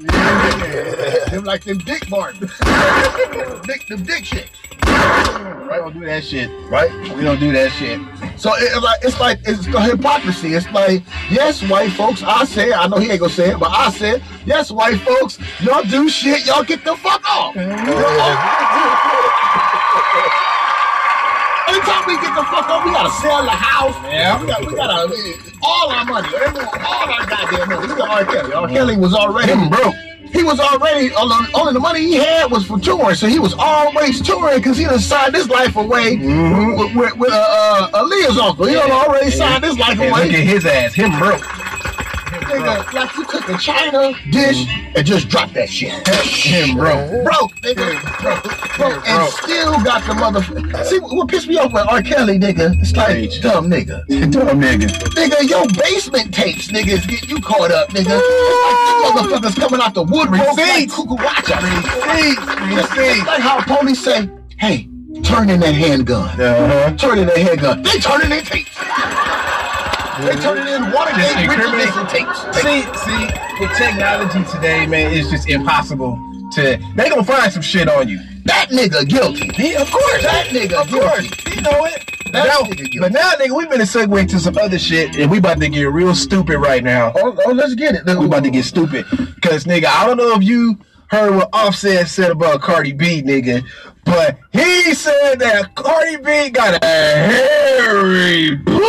Him 1.30 1.44
like 1.44 1.64
them 1.64 1.78
Dick 1.80 2.10
Martins. 2.10 2.52
Dick, 3.66 3.88
them 3.88 4.04
Dick 4.04 4.26
shit. 4.26 4.50
We 5.74 5.80
don't 5.80 5.94
do 5.94 6.06
that 6.06 6.24
shit. 6.24 6.50
Right? 6.70 6.92
We 7.16 7.24
don't 7.24 7.40
do 7.40 7.52
that 7.52 7.72
shit. 7.72 8.00
So 8.40 8.52
it, 8.56 8.72
it's 9.04 9.20
like 9.20 9.40
it's 9.46 9.66
the 9.66 9.82
hypocrisy. 9.82 10.54
It's 10.54 10.70
like 10.72 11.02
yes, 11.30 11.64
white 11.68 11.92
folks. 11.94 12.22
I 12.24 12.46
say. 12.46 12.74
I 12.74 12.88
know 12.88 12.98
he 12.98 13.10
ain't 13.10 13.20
gonna 13.20 13.32
say 13.32 13.52
it, 13.52 13.60
but 13.60 13.72
I 13.72 13.90
said 13.92 14.22
yes, 14.46 14.72
white 14.72 15.00
folks. 15.02 15.40
Y'all 15.62 15.84
do 15.84 16.10
shit. 16.10 16.46
Y'all 16.46 16.64
get 16.64 16.84
the 16.84 16.96
fuck 16.96 17.24
off. 17.30 17.56
Mm-hmm. 17.56 17.70
Anytime 21.74 22.06
we 22.06 22.16
get 22.16 22.36
the 22.36 22.44
fuck 22.44 22.70
off, 22.70 22.86
we 22.86 22.92
gotta 22.92 23.12
sell 23.22 23.44
the 23.44 23.50
house. 23.50 23.96
Yeah. 24.12 24.40
we 24.42 24.48
got 24.48 24.66
we 24.66 24.76
gotta 24.76 25.10
all 25.64 25.90
our 25.90 26.06
money, 26.06 26.28
all 26.86 27.10
our 27.10 27.26
goddamn 27.26 27.70
money. 27.70 27.88
Look 27.88 28.00
at 28.00 28.10
R. 28.10 28.26
Kelly. 28.26 28.54
R. 28.54 28.68
Kelly 28.68 28.98
was 28.98 29.14
already 29.14 29.54
Him 29.54 29.70
broke. 29.70 29.96
He 30.34 30.44
was 30.44 30.60
already 30.60 31.14
only, 31.14 31.36
only 31.54 31.74
the 31.74 31.80
money 31.80 32.02
he 32.02 32.16
had 32.16 32.52
was 32.52 32.66
for 32.66 32.80
touring, 32.80 33.16
so 33.16 33.28
he 33.28 33.40
was 33.40 33.54
always 33.58 34.20
touring 34.20 34.58
because 34.58 34.78
he 34.78 34.86
done 34.86 35.00
signed 35.00 35.36
his 35.36 35.48
life 35.48 35.76
away 35.76 36.18
with, 36.18 36.96
with, 36.96 37.16
with 37.18 37.32
uh, 37.32 37.90
uh, 37.94 38.04
Aaliyah's 38.04 38.38
uncle. 38.40 38.66
He 38.66 38.74
done 38.74 38.92
already 38.92 39.30
signed 39.30 39.64
his 39.64 39.78
life 39.78 40.00
away. 40.00 40.10
look 40.10 40.34
at 40.34 40.44
his 40.44 40.66
ass. 40.66 40.94
Him 40.96 41.12
broke. 41.20 41.46
Nigga, 42.54 42.94
like 42.94 43.16
you 43.16 43.26
took 43.26 43.50
a 43.50 43.58
china 43.58 44.14
dish 44.32 44.66
and 44.96 45.06
just 45.06 45.30
drop 45.30 45.52
that 45.54 45.70
shit. 45.70 45.92
Him, 46.08 46.76
bro. 46.78 47.24
Broke, 47.24 47.56
nigga. 47.62 48.22
Broke, 48.22 48.78
broke, 48.78 49.08
and 49.10 49.34
still 49.34 49.72
got 49.84 50.02
the 50.06 50.14
motherfucker. 50.14 50.86
See, 50.86 51.00
what 51.00 51.28
pissed 51.28 51.48
me 51.48 51.58
off 51.58 51.74
with 51.74 51.88
R. 51.88 52.02
Kelly, 52.02 52.40
nigga? 52.40 52.80
It's 52.80 52.96
like, 52.96 53.10
Age. 53.16 53.42
dumb 53.42 53.70
nigga. 53.70 54.06
Dumb 54.32 54.62
nigga. 54.62 54.88
Nigga, 54.88 55.50
your 55.50 55.68
basement 55.82 56.34
tapes, 56.34 56.68
niggas, 56.70 57.08
get 57.08 57.28
you 57.28 57.40
caught 57.42 57.72
up, 57.72 57.90
nigga. 57.90 58.20
It's 58.22 59.16
like 59.16 59.42
motherfuckers 59.42 59.60
coming 59.60 59.82
out 59.82 59.94
the 59.94 60.04
woodwork 60.04 60.40
like 60.40 60.58
Receipts. 60.58 60.96
cucaracha. 60.96 61.62
Receipts. 61.62 62.42
It's 62.74 63.20
it's 63.20 63.28
like 63.28 63.42
how 63.42 63.62
police 63.64 64.04
say, 64.04 64.30
hey, 64.58 64.90
turn 65.24 65.50
in 65.50 65.60
that 65.60 65.74
handgun. 65.76 66.30
Uh-huh. 66.40 66.96
Turn 66.98 67.20
in 67.20 67.28
that 67.28 67.38
handgun. 67.38 67.82
They 67.84 68.00
turn 68.00 68.22
in 68.22 68.30
their 68.30 68.42
tapes. 68.42 68.70
They 70.22 70.36
turning 70.42 70.68
in 70.68 70.92
Watergate 70.92 71.22
Just 71.22 71.36
Richard 71.36 71.54
incriminate- 71.54 71.86
Nixon 71.86 72.08
tapes. 72.08 72.40
See, 72.62 72.82
see, 73.06 73.28
with 73.60 73.72
technology 73.78 74.44
today, 74.52 74.86
man, 74.86 75.12
it's 75.14 75.30
just 75.32 75.50
impossible 75.50 76.20
to. 76.54 76.80
They 76.96 77.10
gonna 77.10 77.24
find 77.24 77.52
some 77.52 77.62
shit 77.64 77.90
on 77.90 78.08
you. 78.08 78.20
That 78.46 78.70
nigga 78.70 79.08
guilty. 79.08 79.50
Yeah, 79.58 79.82
of 79.82 79.92
course. 79.92 80.22
That 80.24 80.48
nigga 80.48 80.74
of 80.82 80.88
guilty. 80.90 81.30
course. 81.30 81.56
You 81.56 81.62
know 81.62 81.86
it. 81.86 82.04
That 82.32 82.46
now, 82.48 82.60
nigga 82.68 82.78
guilty. 82.78 83.00
but 83.00 83.12
now, 83.12 83.32
nigga, 83.40 83.56
we've 83.58 83.70
been 83.70 83.82
a 83.82 83.86
segue 83.86 84.28
to 84.30 84.40
some 84.40 84.58
other 84.58 84.78
shit, 84.80 85.16
and 85.18 85.32
we 85.32 85.40
about 85.40 85.60
to 85.60 85.70
get 85.70 85.84
real 85.86 86.14
stupid 86.14 86.58
right 86.60 86.84
now. 86.84 87.12
Oh, 87.16 87.36
oh 87.46 87.52
let's 87.52 87.74
get 87.76 87.96
it. 87.96 88.06
We 88.06 88.26
about 88.26 88.44
to 88.44 88.52
get 88.52 88.66
stupid, 88.66 89.06
cause 89.42 89.64
nigga, 89.66 89.86
I 89.86 90.06
don't 90.06 90.18
know 90.18 90.34
if 90.36 90.44
you 90.44 90.78
heard 91.14 91.36
what 91.36 91.50
Offset 91.54 92.08
said 92.08 92.32
about 92.32 92.62
Cardi 92.62 92.92
B, 92.92 93.22
nigga, 93.22 93.64
but 94.04 94.40
he 94.52 94.96
said 94.96 95.36
that 95.36 95.76
Cardi 95.76 96.18
B 96.18 96.50
got 96.50 96.84
a 96.84 96.88
hairy 96.88 98.58
pussy. 98.66 98.80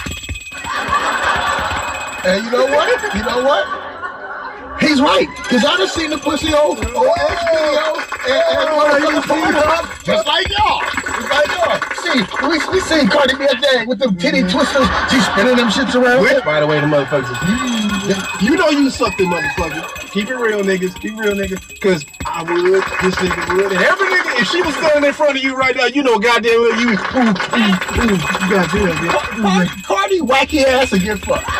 And 2.22 2.44
you 2.44 2.50
know 2.50 2.66
what? 2.66 3.14
You 3.16 3.24
know 3.24 3.42
what? 3.42 3.64
He's 4.78 5.00
right. 5.00 5.26
Cause 5.48 5.64
I 5.64 5.76
done 5.78 5.88
seen 5.88 6.10
the 6.10 6.18
pussy 6.18 6.52
on, 6.52 6.76
on 6.76 7.18
X 7.18 7.40
video 7.48 7.96
and, 8.28 8.42
and 8.60 8.68
oh, 8.68 8.90
up 9.56 10.04
just 10.04 10.26
like 10.26 10.48
y'all. 10.52 10.80
Just 11.00 11.30
like 11.32 11.48
y'all. 11.48 11.80
See, 12.04 12.20
we, 12.44 12.60
we 12.72 12.80
seen 12.80 13.08
Cardi 13.08 13.36
B 13.36 13.44
up 13.44 13.60
there 13.60 13.86
with 13.86 13.98
them 13.98 14.16
titty 14.16 14.42
twisters. 14.42 14.86
She 15.10 15.20
spinning 15.20 15.56
them 15.56 15.68
shits 15.68 15.94
around. 15.94 16.20
Which, 16.22 16.44
by 16.44 16.60
the 16.60 16.66
way, 16.66 16.80
the 16.80 16.86
motherfuckers, 16.86 17.79
you 18.42 18.56
know 18.56 18.68
you 18.70 18.90
suck 18.90 19.16
them 19.16 19.28
motherfuckers. 19.28 20.10
Keep 20.12 20.28
it 20.30 20.34
real, 20.36 20.62
niggas. 20.62 20.94
Keep 21.00 21.18
real, 21.18 21.34
niggas. 21.34 21.80
Cause 21.80 22.04
I 22.26 22.42
would, 22.42 22.82
this 23.02 23.14
nigga 23.16 23.56
would, 23.56 23.72
and 23.72 23.80
every 23.80 24.06
nigga, 24.08 24.40
if 24.40 24.48
she 24.48 24.60
was 24.62 24.74
standing 24.76 25.04
in 25.08 25.12
front 25.14 25.36
of 25.36 25.42
you 25.42 25.56
right 25.56 25.74
now, 25.76 25.86
you 25.86 26.02
know, 26.02 26.18
goddamn 26.18 26.52
well, 26.60 26.80
you, 26.80 26.88
ooh, 26.90 26.94
ooh, 26.94 27.30
ooh, 28.00 28.12
you 28.12 28.18
goddamn, 28.50 29.42
man. 29.42 29.68
Cardi 29.84 30.20
wacky 30.20 30.64
ass 30.64 30.92
and 30.92 31.02
get 31.02 31.18
fucked. 31.20 31.46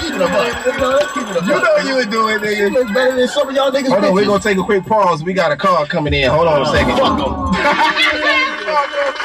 Keep 0.00 0.14
it 0.14 0.20
a 0.20 0.26
buck. 0.28 0.66
You 0.66 0.72
know, 0.78 0.98
keep 1.14 1.22
it 1.28 1.36
a 1.36 1.40
You 1.46 1.52
buck. 1.54 1.62
know 1.62 1.76
you 1.88 1.94
would 1.96 2.10
do 2.10 2.28
it, 2.28 2.40
She 2.40 2.46
nigga. 2.62 2.72
look 2.72 2.88
better 2.94 3.16
than 3.16 3.28
some 3.28 3.48
of 3.48 3.54
y'all 3.54 3.70
niggas. 3.70 3.88
Hold 3.88 4.04
on, 4.04 4.12
we're 4.14 4.26
gonna 4.26 4.42
take 4.42 4.58
a 4.58 4.62
quick 4.62 4.84
pause. 4.84 5.22
We 5.24 5.32
got 5.32 5.52
a 5.52 5.56
call 5.56 5.86
coming 5.86 6.12
in. 6.14 6.28
Hold 6.30 6.46
on 6.48 6.62
a 6.62 6.68
oh, 6.68 6.72
second. 6.72 6.96
Fuck 6.96 7.18
'em. 7.18 7.52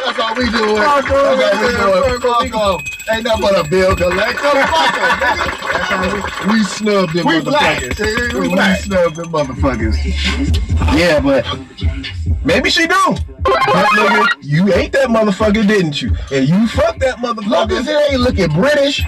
That's 0.06 0.20
all 0.20 0.36
we 0.36 0.46
do. 0.50 0.76
Fuck 0.78 1.06
'em, 1.06 1.38
That's 1.38 1.80
all 1.80 1.92
we 1.92 2.08
man. 2.08 2.20
do. 2.20 2.52
Fuck 2.52 2.88
'em. 2.90 2.91
Ain't 3.10 3.24
nothing 3.24 3.42
but 3.42 3.66
a 3.66 3.70
bill 3.70 3.96
collector. 3.96 4.42
Fuck. 4.42 6.48
We, 6.48 6.54
we 6.54 6.64
snubbed 6.64 7.14
them 7.14 7.26
We 7.28 7.42
black. 7.42 7.82
motherfuckers. 7.82 8.34
We 8.34 8.40
We, 8.40 8.50
black. 8.50 8.80
snubbed 8.82 9.16
them 9.18 9.32
motherfuckers. 9.32 10.98
Yeah, 10.98 11.20
but 11.20 11.46
maybe 12.46 12.70
she 12.70 12.88
do. 12.88 13.16
But 13.44 13.60
nigga, 13.96 14.28
you 14.42 14.74
ate 14.74 14.92
that 14.94 15.10
motherfucker, 15.10 15.68
didn't 15.68 16.02
you? 16.02 16.16
And 16.32 16.48
you 16.48 16.68
fucked 16.68 17.00
that 17.00 17.22
Long 17.22 17.38
as 17.40 17.46
motherfucker. 17.46 17.88
it 17.88 18.12
ain't 18.14 18.22
looking 18.22 18.50
British. 18.50 19.04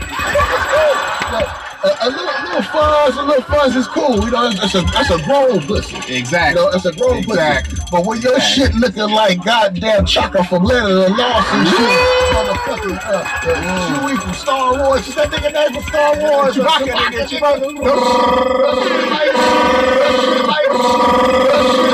A, 1.84 2.08
a 2.08 2.10
little, 2.10 2.26
little 2.46 2.62
fuzz, 2.64 3.18
a 3.18 3.22
little 3.24 3.44
fuzz 3.44 3.76
is 3.76 3.88
cool. 3.88 4.16
You 4.24 4.32
know, 4.32 4.54
that's 4.54 4.74
a 4.74 4.82
that's 4.84 5.10
a 5.12 5.22
grown 5.24 5.60
pussy. 5.68 5.98
You 6.12 6.18
Exactly. 6.18 6.62
know, 6.64 6.70
it's 6.70 6.86
a 6.86 6.94
grown 6.94 7.18
Exactly. 7.18 7.76
pussy. 7.76 7.88
But 7.92 8.06
when 8.06 8.22
your 8.22 8.36
Exactly. 8.38 8.64
shit 8.66 8.76
looking 8.76 9.10
like 9.14 9.44
goddamn 9.44 10.06
Chaka 10.06 10.44
from 10.46 10.64
Land 10.64 10.88
of 10.88 10.96
the 10.96 11.10
Lost 11.10 11.50
shit, 11.70 12.00
motherfucking 12.32 13.00
uh, 13.04 13.24
Chewie 14.00 14.18
from 14.22 14.34
Star 14.34 14.78
Wars, 14.78 15.08
is 15.08 15.16
that 15.16 15.30
nigga 15.30 15.52
name 15.54 15.74
from 15.74 15.84
Star 15.90 16.18
Wars? 16.20 16.56
Chewbacca, 16.56 17.28
Chewbacca, 17.28 17.68
nigga. 17.76 19.04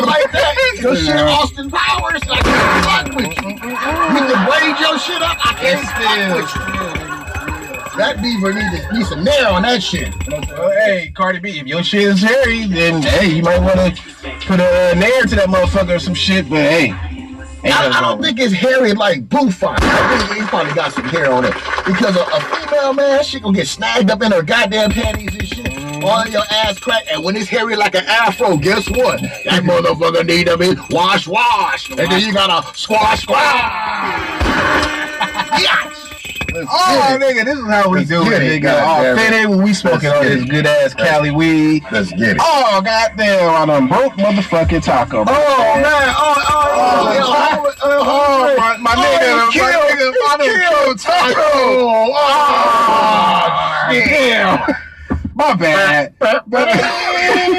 like 0.05 0.31
that. 0.31 0.55
Your 0.81 0.95
shit 0.95 1.15
Austin 1.17 1.69
Powers, 1.69 2.21
I 2.29 2.41
can't 2.41 2.85
fuck 2.85 3.15
with 3.15 3.25
you. 3.41 3.49
You 3.49 4.21
can 4.29 4.45
braid 4.47 4.79
your 4.79 4.99
shit 4.99 5.21
up, 5.21 5.37
I 5.43 5.53
can't 5.57 5.85
fuck 5.97 6.35
with 6.37 6.95
you. 6.95 6.98
That 7.99 8.21
beaver 8.21 8.53
need, 8.53 8.71
to, 8.71 8.93
need 8.93 9.05
some 9.07 9.25
nair 9.25 9.49
on 9.49 9.63
that 9.63 9.83
shit. 9.83 10.13
Well, 10.25 10.71
hey, 10.71 11.11
Cardi 11.13 11.39
B, 11.39 11.59
if 11.59 11.67
your 11.67 11.83
shit 11.83 12.03
is 12.03 12.21
hairy, 12.21 12.65
then 12.65 13.01
hey, 13.01 13.35
you 13.35 13.43
might 13.43 13.59
want 13.59 13.75
to 13.75 14.01
put 14.47 14.61
a 14.61 14.95
nair 14.95 15.23
to 15.23 15.35
that 15.35 15.49
motherfucker 15.49 15.97
or 15.97 15.99
some 15.99 16.13
shit. 16.13 16.49
But 16.49 16.61
hey, 16.61 16.91
I, 17.65 17.89
I 17.93 17.99
don't 17.99 18.21
think 18.21 18.39
it's 18.39 18.53
hairy 18.53 18.93
like 18.93 19.27
Bufon. 19.27 19.77
I 19.81 20.27
think 20.27 20.41
he 20.41 20.47
probably 20.47 20.73
got 20.73 20.93
some 20.93 21.03
hair 21.03 21.29
on 21.29 21.43
it. 21.43 21.53
Because 21.85 22.15
a, 22.15 22.21
a 22.21 22.39
female 22.39 22.93
man, 22.93 23.21
she 23.21 23.41
gonna 23.41 23.57
get 23.57 23.67
snagged 23.67 24.09
up 24.09 24.23
in 24.23 24.31
her 24.31 24.43
goddamn 24.43 24.91
panties 24.91 25.35
and 25.35 25.45
shit. 25.45 26.03
All 26.03 26.25
your 26.25 26.43
ass 26.51 26.79
crack. 26.79 27.03
And 27.11 27.21
when 27.25 27.35
it's 27.35 27.49
hairy 27.49 27.75
like 27.75 27.95
an 27.95 28.05
afro, 28.05 28.55
guess 28.55 28.89
what? 28.89 29.19
That 29.43 29.63
motherfucker 29.63 30.25
need 30.25 30.47
to 30.47 30.55
be 30.55 30.73
wash, 30.89 31.27
wash. 31.27 31.89
And 31.89 31.99
then 31.99 32.21
you 32.21 32.33
gotta 32.33 32.65
squash, 32.77 33.23
squash. 33.23 33.98
Oh, 37.09 37.17
nigga, 37.17 37.45
this 37.45 37.57
is 37.57 37.65
how 37.65 37.89
we 37.89 37.99
Let's 37.99 38.09
do 38.09 38.21
it, 38.31 38.41
it, 38.43 38.61
nigga. 38.61 38.81
All 38.81 39.15
fitted 39.15 39.49
when 39.49 39.63
we 39.63 39.73
smoking 39.73 40.09
on 40.09 40.23
this 40.23 40.45
good 40.45 40.65
ass 40.65 40.93
Cali 40.93 41.31
weed. 41.31 41.83
Let's 41.91 42.11
get 42.11 42.35
it. 42.35 42.37
Oh, 42.39 42.81
goddamn, 42.83 43.49
I 43.49 43.65
done 43.65 43.87
broke 43.87 44.13
motherfucking 44.13 44.83
taco. 44.83 45.21
Oh 45.21 45.23
man! 45.23 45.85
Oh 45.85 46.35
oh 46.37 46.43
oh! 46.49 46.69
Oh, 46.81 47.07
oh, 47.11 47.65
oh, 47.65 47.69
Oh, 47.81 47.91
oh, 47.91 47.99
oh, 48.01 48.53
oh 48.53 48.57
my, 48.57 48.77
my 48.77 48.95
nigga, 48.95 49.37
my 49.37 49.71
nigga, 49.71 50.11
my 50.19 50.43
he 50.43 50.49
nigga 50.49 50.69
killed 50.69 50.85
killed 50.85 50.99
Taco. 50.99 51.41
Oh, 52.13 52.27
damn. 53.89 54.59
My 55.33 55.53
bad. 55.55 56.13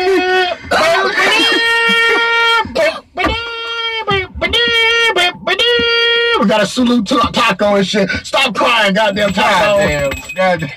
We 6.50 6.56
got 6.56 6.64
a 6.64 6.66
salute 6.66 7.06
to 7.06 7.16
Taco 7.32 7.76
and 7.76 7.86
shit. 7.86 8.10
Stop 8.24 8.56
crying, 8.56 8.92
goddamn 8.92 9.32
Taco. 9.32 9.78
Goddamn. 9.78 10.10
Goddamn. 10.34 10.68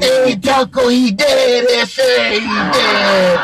Hey, 0.00 0.36
Taco, 0.36 0.88
he 0.88 1.12
dead. 1.12 1.66
They 1.68 1.84
say 1.84 2.40
he 2.40 2.46
dead. 2.46 3.38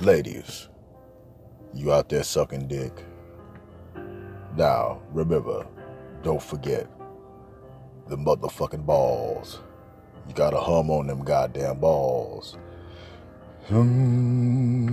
Ladies, 0.00 0.70
you 1.74 1.92
out 1.92 2.08
there 2.08 2.22
sucking 2.22 2.66
dick. 2.66 3.04
Now, 4.56 5.02
remember, 5.12 5.66
don't 6.22 6.42
forget 6.42 6.88
the 8.06 8.16
motherfucking 8.16 8.86
balls. 8.86 9.60
You 10.26 10.32
gotta 10.32 10.58
hum 10.58 10.90
on 10.90 11.08
them 11.08 11.22
goddamn 11.24 11.80
balls. 11.80 12.56
Hmm. 13.68 14.88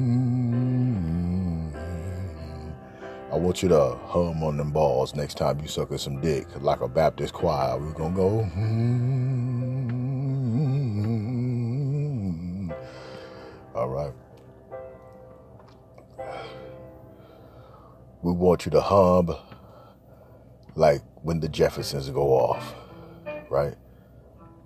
I 3.32 3.38
want 3.38 3.64
you 3.64 3.70
to 3.70 3.98
hum 4.04 4.44
on 4.44 4.58
them 4.58 4.72
balls 4.72 5.16
next 5.16 5.38
time 5.38 5.62
you 5.62 5.68
sucking 5.70 5.98
some 5.98 6.20
dick, 6.20 6.46
like 6.60 6.82
a 6.82 6.90
Baptist 6.90 7.34
choir. 7.34 7.80
We're 7.80 7.94
gonna 7.94 8.14
go. 8.14 8.44
Hmm. 8.44 9.46
All 13.74 13.88
right. 13.88 14.12
We 18.24 18.34
want 18.34 18.66
you 18.66 18.72
to 18.72 18.82
hum 18.82 19.34
like 20.76 21.02
when 21.24 21.40
the 21.40 21.48
Jeffersons 21.48 22.10
go 22.10 22.34
off, 22.34 22.76
right? 23.50 23.76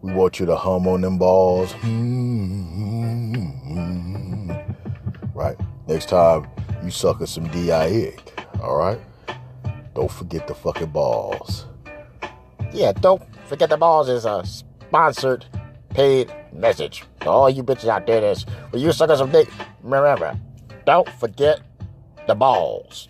We 0.01 0.13
want 0.13 0.39
you 0.39 0.45
to 0.45 0.55
hum 0.55 0.87
on 0.87 1.01
them 1.01 1.17
balls. 1.17 1.73
Right? 5.33 5.57
Next 5.87 6.09
time 6.09 6.47
you 6.83 6.91
sucking 6.91 7.27
some 7.27 7.47
DI 7.49 8.13
all 8.61 8.77
right? 8.77 8.99
Don't 9.95 10.11
forget 10.11 10.47
the 10.47 10.55
fucking 10.55 10.87
balls. 10.87 11.65
Yeah, 12.73 12.91
don't 12.91 13.21
forget 13.47 13.69
the 13.69 13.77
balls 13.77 14.09
is 14.09 14.25
a 14.25 14.45
sponsored 14.45 15.45
paid 15.89 16.31
message. 16.53 17.03
To 17.21 17.29
all 17.29 17.49
you 17.49 17.63
bitches 17.63 17.87
out 17.87 18.05
there 18.05 18.21
that's 18.21 18.43
when 18.69 18.81
you 18.81 18.91
suck 18.91 19.09
on 19.09 19.17
some 19.17 19.31
dick, 19.31 19.49
remember, 19.81 20.37
don't 20.85 21.09
forget 21.09 21.61
the 22.27 22.35
balls. 22.35 23.07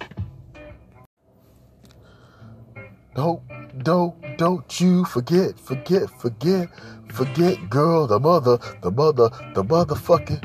Don't, 3.15 3.41
don't, 3.83 4.15
don't 4.39 4.79
you 4.79 5.03
forget, 5.03 5.59
forget, 5.59 6.09
forget, 6.09 6.69
forget, 7.11 7.69
girl, 7.69 8.07
the 8.07 8.17
mother, 8.17 8.57
the 8.81 8.89
mother, 8.89 9.29
the 9.53 9.61
motherfucking 9.61 10.41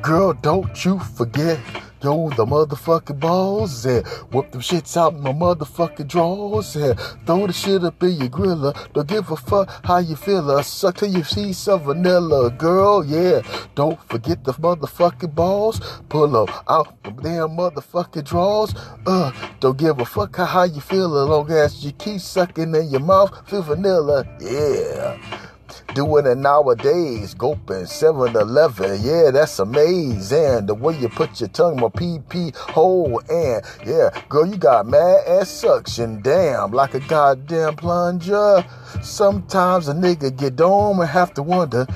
girl. 0.00 0.32
Don't 0.34 0.84
you 0.84 1.00
forget 1.00 1.58
Yo, 2.02 2.30
the 2.30 2.46
motherfucking 2.46 3.20
balls 3.20 3.84
and 3.84 4.06
whip 4.32 4.50
them 4.52 4.62
shits 4.62 4.96
out 4.96 5.14
my 5.20 5.32
motherfucking 5.32 6.08
drawers 6.08 6.74
and 6.74 6.98
throw 7.26 7.46
the 7.46 7.52
shit 7.52 7.84
up 7.84 8.02
in 8.02 8.12
your 8.12 8.28
griller. 8.30 8.72
Don't 8.94 9.06
give 9.06 9.30
a 9.30 9.36
fuck 9.36 9.68
how 9.84 9.98
you 9.98 10.16
feel. 10.16 10.50
Uh, 10.50 10.62
suck 10.62 10.96
till 10.96 11.10
you 11.10 11.22
see 11.24 11.52
some 11.52 11.80
vanilla, 11.80 12.50
girl. 12.52 13.04
Yeah, 13.04 13.42
don't 13.74 14.02
forget 14.08 14.42
the 14.44 14.54
motherfucking 14.54 15.34
balls. 15.34 15.78
Pull 16.08 16.28
them 16.28 16.54
out 16.70 17.02
the 17.02 17.10
damn 17.10 17.50
motherfucking 17.50 18.24
drawers. 18.24 18.74
Uh, 19.04 19.30
don't 19.60 19.76
give 19.76 20.00
a 20.00 20.06
fuck 20.06 20.34
how, 20.36 20.46
how 20.46 20.62
you 20.62 20.80
feel 20.80 21.14
as 21.18 21.28
long 21.28 21.50
as 21.50 21.84
you 21.84 21.92
keep 21.92 22.22
sucking 22.22 22.74
in 22.74 22.88
your 22.88 23.00
mouth. 23.00 23.46
Feel 23.46 23.60
vanilla. 23.60 24.24
Yeah. 24.40 25.49
Doing 25.94 26.26
it 26.26 26.38
nowadays, 26.38 27.34
gulping 27.34 27.86
7 27.86 28.36
Eleven. 28.36 29.00
Yeah, 29.02 29.30
that's 29.30 29.58
amazing. 29.58 30.66
The 30.66 30.74
way 30.74 30.98
you 30.98 31.08
put 31.08 31.40
your 31.40 31.48
tongue 31.48 31.74
in 31.74 31.80
my 31.80 31.88
PP 31.88 32.54
hole. 32.56 33.20
And 33.28 33.64
yeah, 33.86 34.10
girl, 34.28 34.46
you 34.46 34.56
got 34.56 34.86
mad 34.86 35.24
ass 35.26 35.50
suction. 35.50 36.20
Damn, 36.22 36.70
like 36.72 36.94
a 36.94 37.00
goddamn 37.00 37.76
plunger. 37.76 38.64
Sometimes 39.02 39.88
a 39.88 39.94
nigga 39.94 40.36
get 40.36 40.56
dome 40.56 41.00
and 41.00 41.08
have 41.08 41.34
to 41.34 41.42
wonder. 41.42 41.86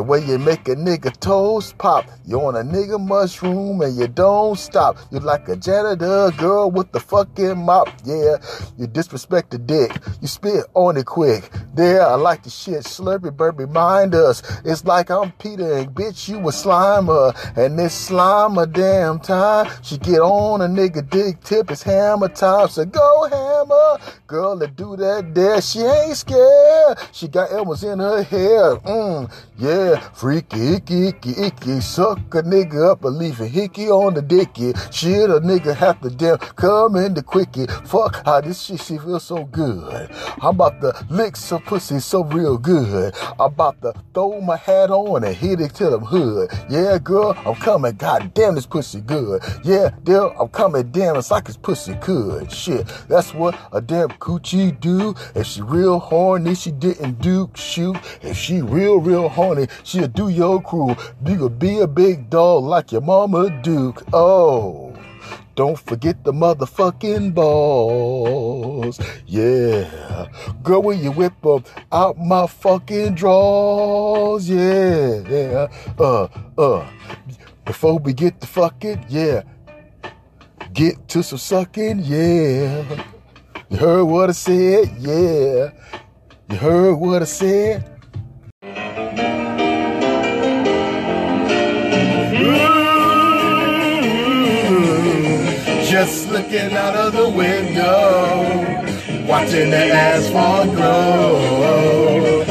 The 0.00 0.04
way 0.04 0.24
you 0.24 0.38
make 0.38 0.66
a 0.66 0.74
nigga 0.74 1.14
toes 1.20 1.74
pop. 1.74 2.06
You 2.24 2.40
on 2.40 2.56
a 2.56 2.62
nigga 2.62 2.98
mushroom 2.98 3.82
and 3.82 3.94
you 3.94 4.08
don't 4.08 4.58
stop. 4.58 4.96
You 5.10 5.18
like 5.18 5.46
a 5.46 5.56
janitor 5.56 6.30
girl 6.38 6.70
with 6.70 6.90
the 6.92 7.00
fucking 7.00 7.58
mop. 7.58 7.90
Yeah, 8.06 8.36
you 8.78 8.86
disrespect 8.86 9.50
the 9.50 9.58
dick. 9.58 9.94
You 10.22 10.26
spit 10.26 10.64
on 10.72 10.96
it 10.96 11.04
quick. 11.04 11.50
There, 11.74 12.00
I 12.00 12.14
like 12.14 12.44
the 12.44 12.48
shit. 12.48 12.84
Slurpy 12.84 13.30
burpy 13.36 13.66
mind 13.66 14.14
us. 14.14 14.42
It's 14.64 14.86
like 14.86 15.10
I'm 15.10 15.32
Peter 15.32 15.70
and 15.74 15.90
bitch, 15.90 16.30
you 16.30 16.38
a 16.38 16.50
slimer. 16.50 17.36
And 17.58 17.78
this 17.78 17.92
slime 17.92 18.56
a 18.56 18.66
damn 18.66 19.18
time. 19.18 19.70
She 19.82 19.98
get 19.98 20.20
on 20.20 20.62
a 20.62 20.66
nigga 20.66 21.10
dick 21.10 21.42
tip. 21.42 21.70
It's 21.70 21.82
hammer 21.82 22.28
time. 22.28 22.68
So 22.68 22.86
go 22.86 23.28
hammer. 23.28 23.98
Girl 24.26 24.56
that 24.56 24.76
do 24.76 24.96
that 24.96 25.34
there. 25.34 25.60
She 25.60 25.80
ain't 25.80 26.16
scared. 26.16 26.96
She 27.12 27.28
got 27.28 27.52
elbows 27.52 27.84
in 27.84 27.98
her 27.98 28.22
hair. 28.22 28.76
Mm, 28.76 29.30
yeah, 29.58 29.89
freaky, 30.14 30.74
icky, 30.74 31.08
icky, 31.08 31.30
icky. 31.42 31.80
Suck 31.80 32.18
a 32.34 32.42
nigga 32.42 32.90
up 32.90 33.04
and 33.04 33.16
leave 33.16 33.40
a 33.40 33.46
hickey 33.46 33.88
on 33.88 34.14
the 34.14 34.22
dicky. 34.22 34.72
Shit, 34.90 35.30
a 35.30 35.40
nigga 35.40 35.74
have 35.74 36.00
to 36.02 36.10
damn 36.10 36.38
come 36.38 36.96
in 36.96 37.14
the 37.14 37.22
quickie. 37.22 37.66
Fuck 37.84 38.24
how 38.24 38.40
this 38.40 38.62
shit 38.62 38.80
she 38.80 38.98
feels 38.98 39.24
so 39.24 39.44
good. 39.44 40.10
I'm 40.42 40.54
about 40.56 40.80
to 40.80 41.06
lick 41.10 41.36
some 41.36 41.62
pussy 41.62 42.00
so 42.00 42.24
real 42.24 42.58
good. 42.58 43.14
I'm 43.38 43.52
about 43.52 43.80
to 43.82 43.94
throw 44.14 44.40
my 44.40 44.56
hat 44.56 44.90
on 44.90 45.24
and 45.24 45.34
hit 45.34 45.60
it 45.60 45.74
till 45.74 45.94
I'm 45.94 46.04
hood. 46.04 46.50
Yeah, 46.68 46.98
girl, 46.98 47.34
I'm 47.46 47.54
coming. 47.54 47.96
God 47.96 48.34
damn, 48.34 48.54
this 48.54 48.66
pussy 48.66 49.00
good. 49.00 49.42
Yeah, 49.64 49.90
damn, 50.04 50.30
I'm 50.38 50.48
coming. 50.48 50.90
Damn, 50.90 51.16
it's 51.16 51.30
like 51.30 51.48
it's 51.48 51.56
pussy 51.56 51.94
good. 51.94 52.50
Shit, 52.50 52.86
that's 53.08 53.34
what 53.34 53.58
a 53.72 53.80
damn 53.80 54.08
coochie 54.08 54.78
do. 54.80 55.14
If 55.34 55.46
she 55.46 55.62
real 55.62 55.98
horny, 55.98 56.54
she 56.54 56.70
didn't 56.70 57.20
do 57.20 57.50
shoot. 57.54 57.96
If 58.22 58.36
she 58.36 58.62
real, 58.62 58.98
real 58.98 59.28
horny, 59.28 59.68
she'll 59.84 60.08
do 60.08 60.28
your 60.28 60.62
crew. 60.62 60.96
You 61.26 61.38
could 61.38 61.58
be 61.58 61.80
a 61.80 61.86
big 61.86 62.30
dog 62.30 62.64
like 62.64 62.92
your 62.92 63.02
mama 63.02 63.50
Duke. 63.62 64.02
Oh. 64.12 64.94
Don't 65.56 65.78
forget 65.78 66.24
the 66.24 66.32
motherfucking 66.32 67.34
balls. 67.34 68.98
Yeah. 69.26 70.26
Girl, 70.62 70.80
when 70.80 71.02
you 71.02 71.12
whip 71.12 71.34
them 71.42 71.64
out 71.92 72.16
my 72.18 72.46
fucking 72.46 73.14
drawers. 73.14 74.48
Yeah. 74.48 75.68
Uh, 75.98 76.28
uh. 76.56 76.88
Before 77.66 77.98
we 77.98 78.14
get 78.14 78.40
to 78.40 78.46
fucking, 78.46 79.04
yeah. 79.08 79.42
Get 80.72 81.08
to 81.08 81.22
some 81.22 81.38
sucking, 81.38 82.00
yeah. 82.04 83.04
You 83.68 83.76
heard 83.76 84.04
what 84.04 84.30
I 84.30 84.32
said? 84.32 84.88
Yeah. 84.98 85.72
You 86.48 86.56
heard 86.56 86.94
what 86.94 87.22
I 87.22 87.26
said? 87.26 87.99
Just 96.00 96.30
looking 96.30 96.72
out 96.72 96.96
of 96.96 97.12
the 97.12 97.28
window, 97.28 98.48
watching 99.28 99.68
the 99.68 99.84
asphalt 99.92 100.74
grow. 100.74 102.42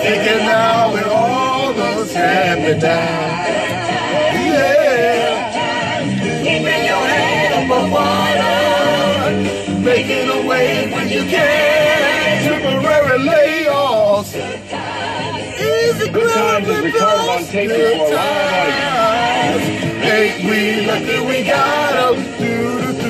Thinking 0.00 0.46
now 0.46 0.96
it 0.96 1.06
all 1.06 1.74
looks 1.74 2.14
happy 2.14 2.80
now. 2.80 3.36
Yeah. 4.48 5.52
Keeping 6.42 6.84
your 6.90 7.04
head 7.12 7.66
above 7.66 7.92
water, 7.92 9.30
making 9.82 10.30
a 10.30 10.48
wave 10.48 10.90
when 10.90 11.08
you 11.10 11.24
can. 11.24 12.44
Temporary 12.48 13.18
layoffs. 13.28 14.65
Good 16.16 16.32
times 16.32 16.66
is 16.66 16.80
recorded 16.82 17.28
on 17.28 17.44
tape 17.44 17.68
before 17.68 18.06
a 18.06 18.16
times. 18.16 19.64
Ain't 20.02 20.44
we 20.48 20.86
lucky 20.86 21.20
we 21.26 21.44
got 21.44 22.16
'em? 22.16 22.16
Do 22.38 23.05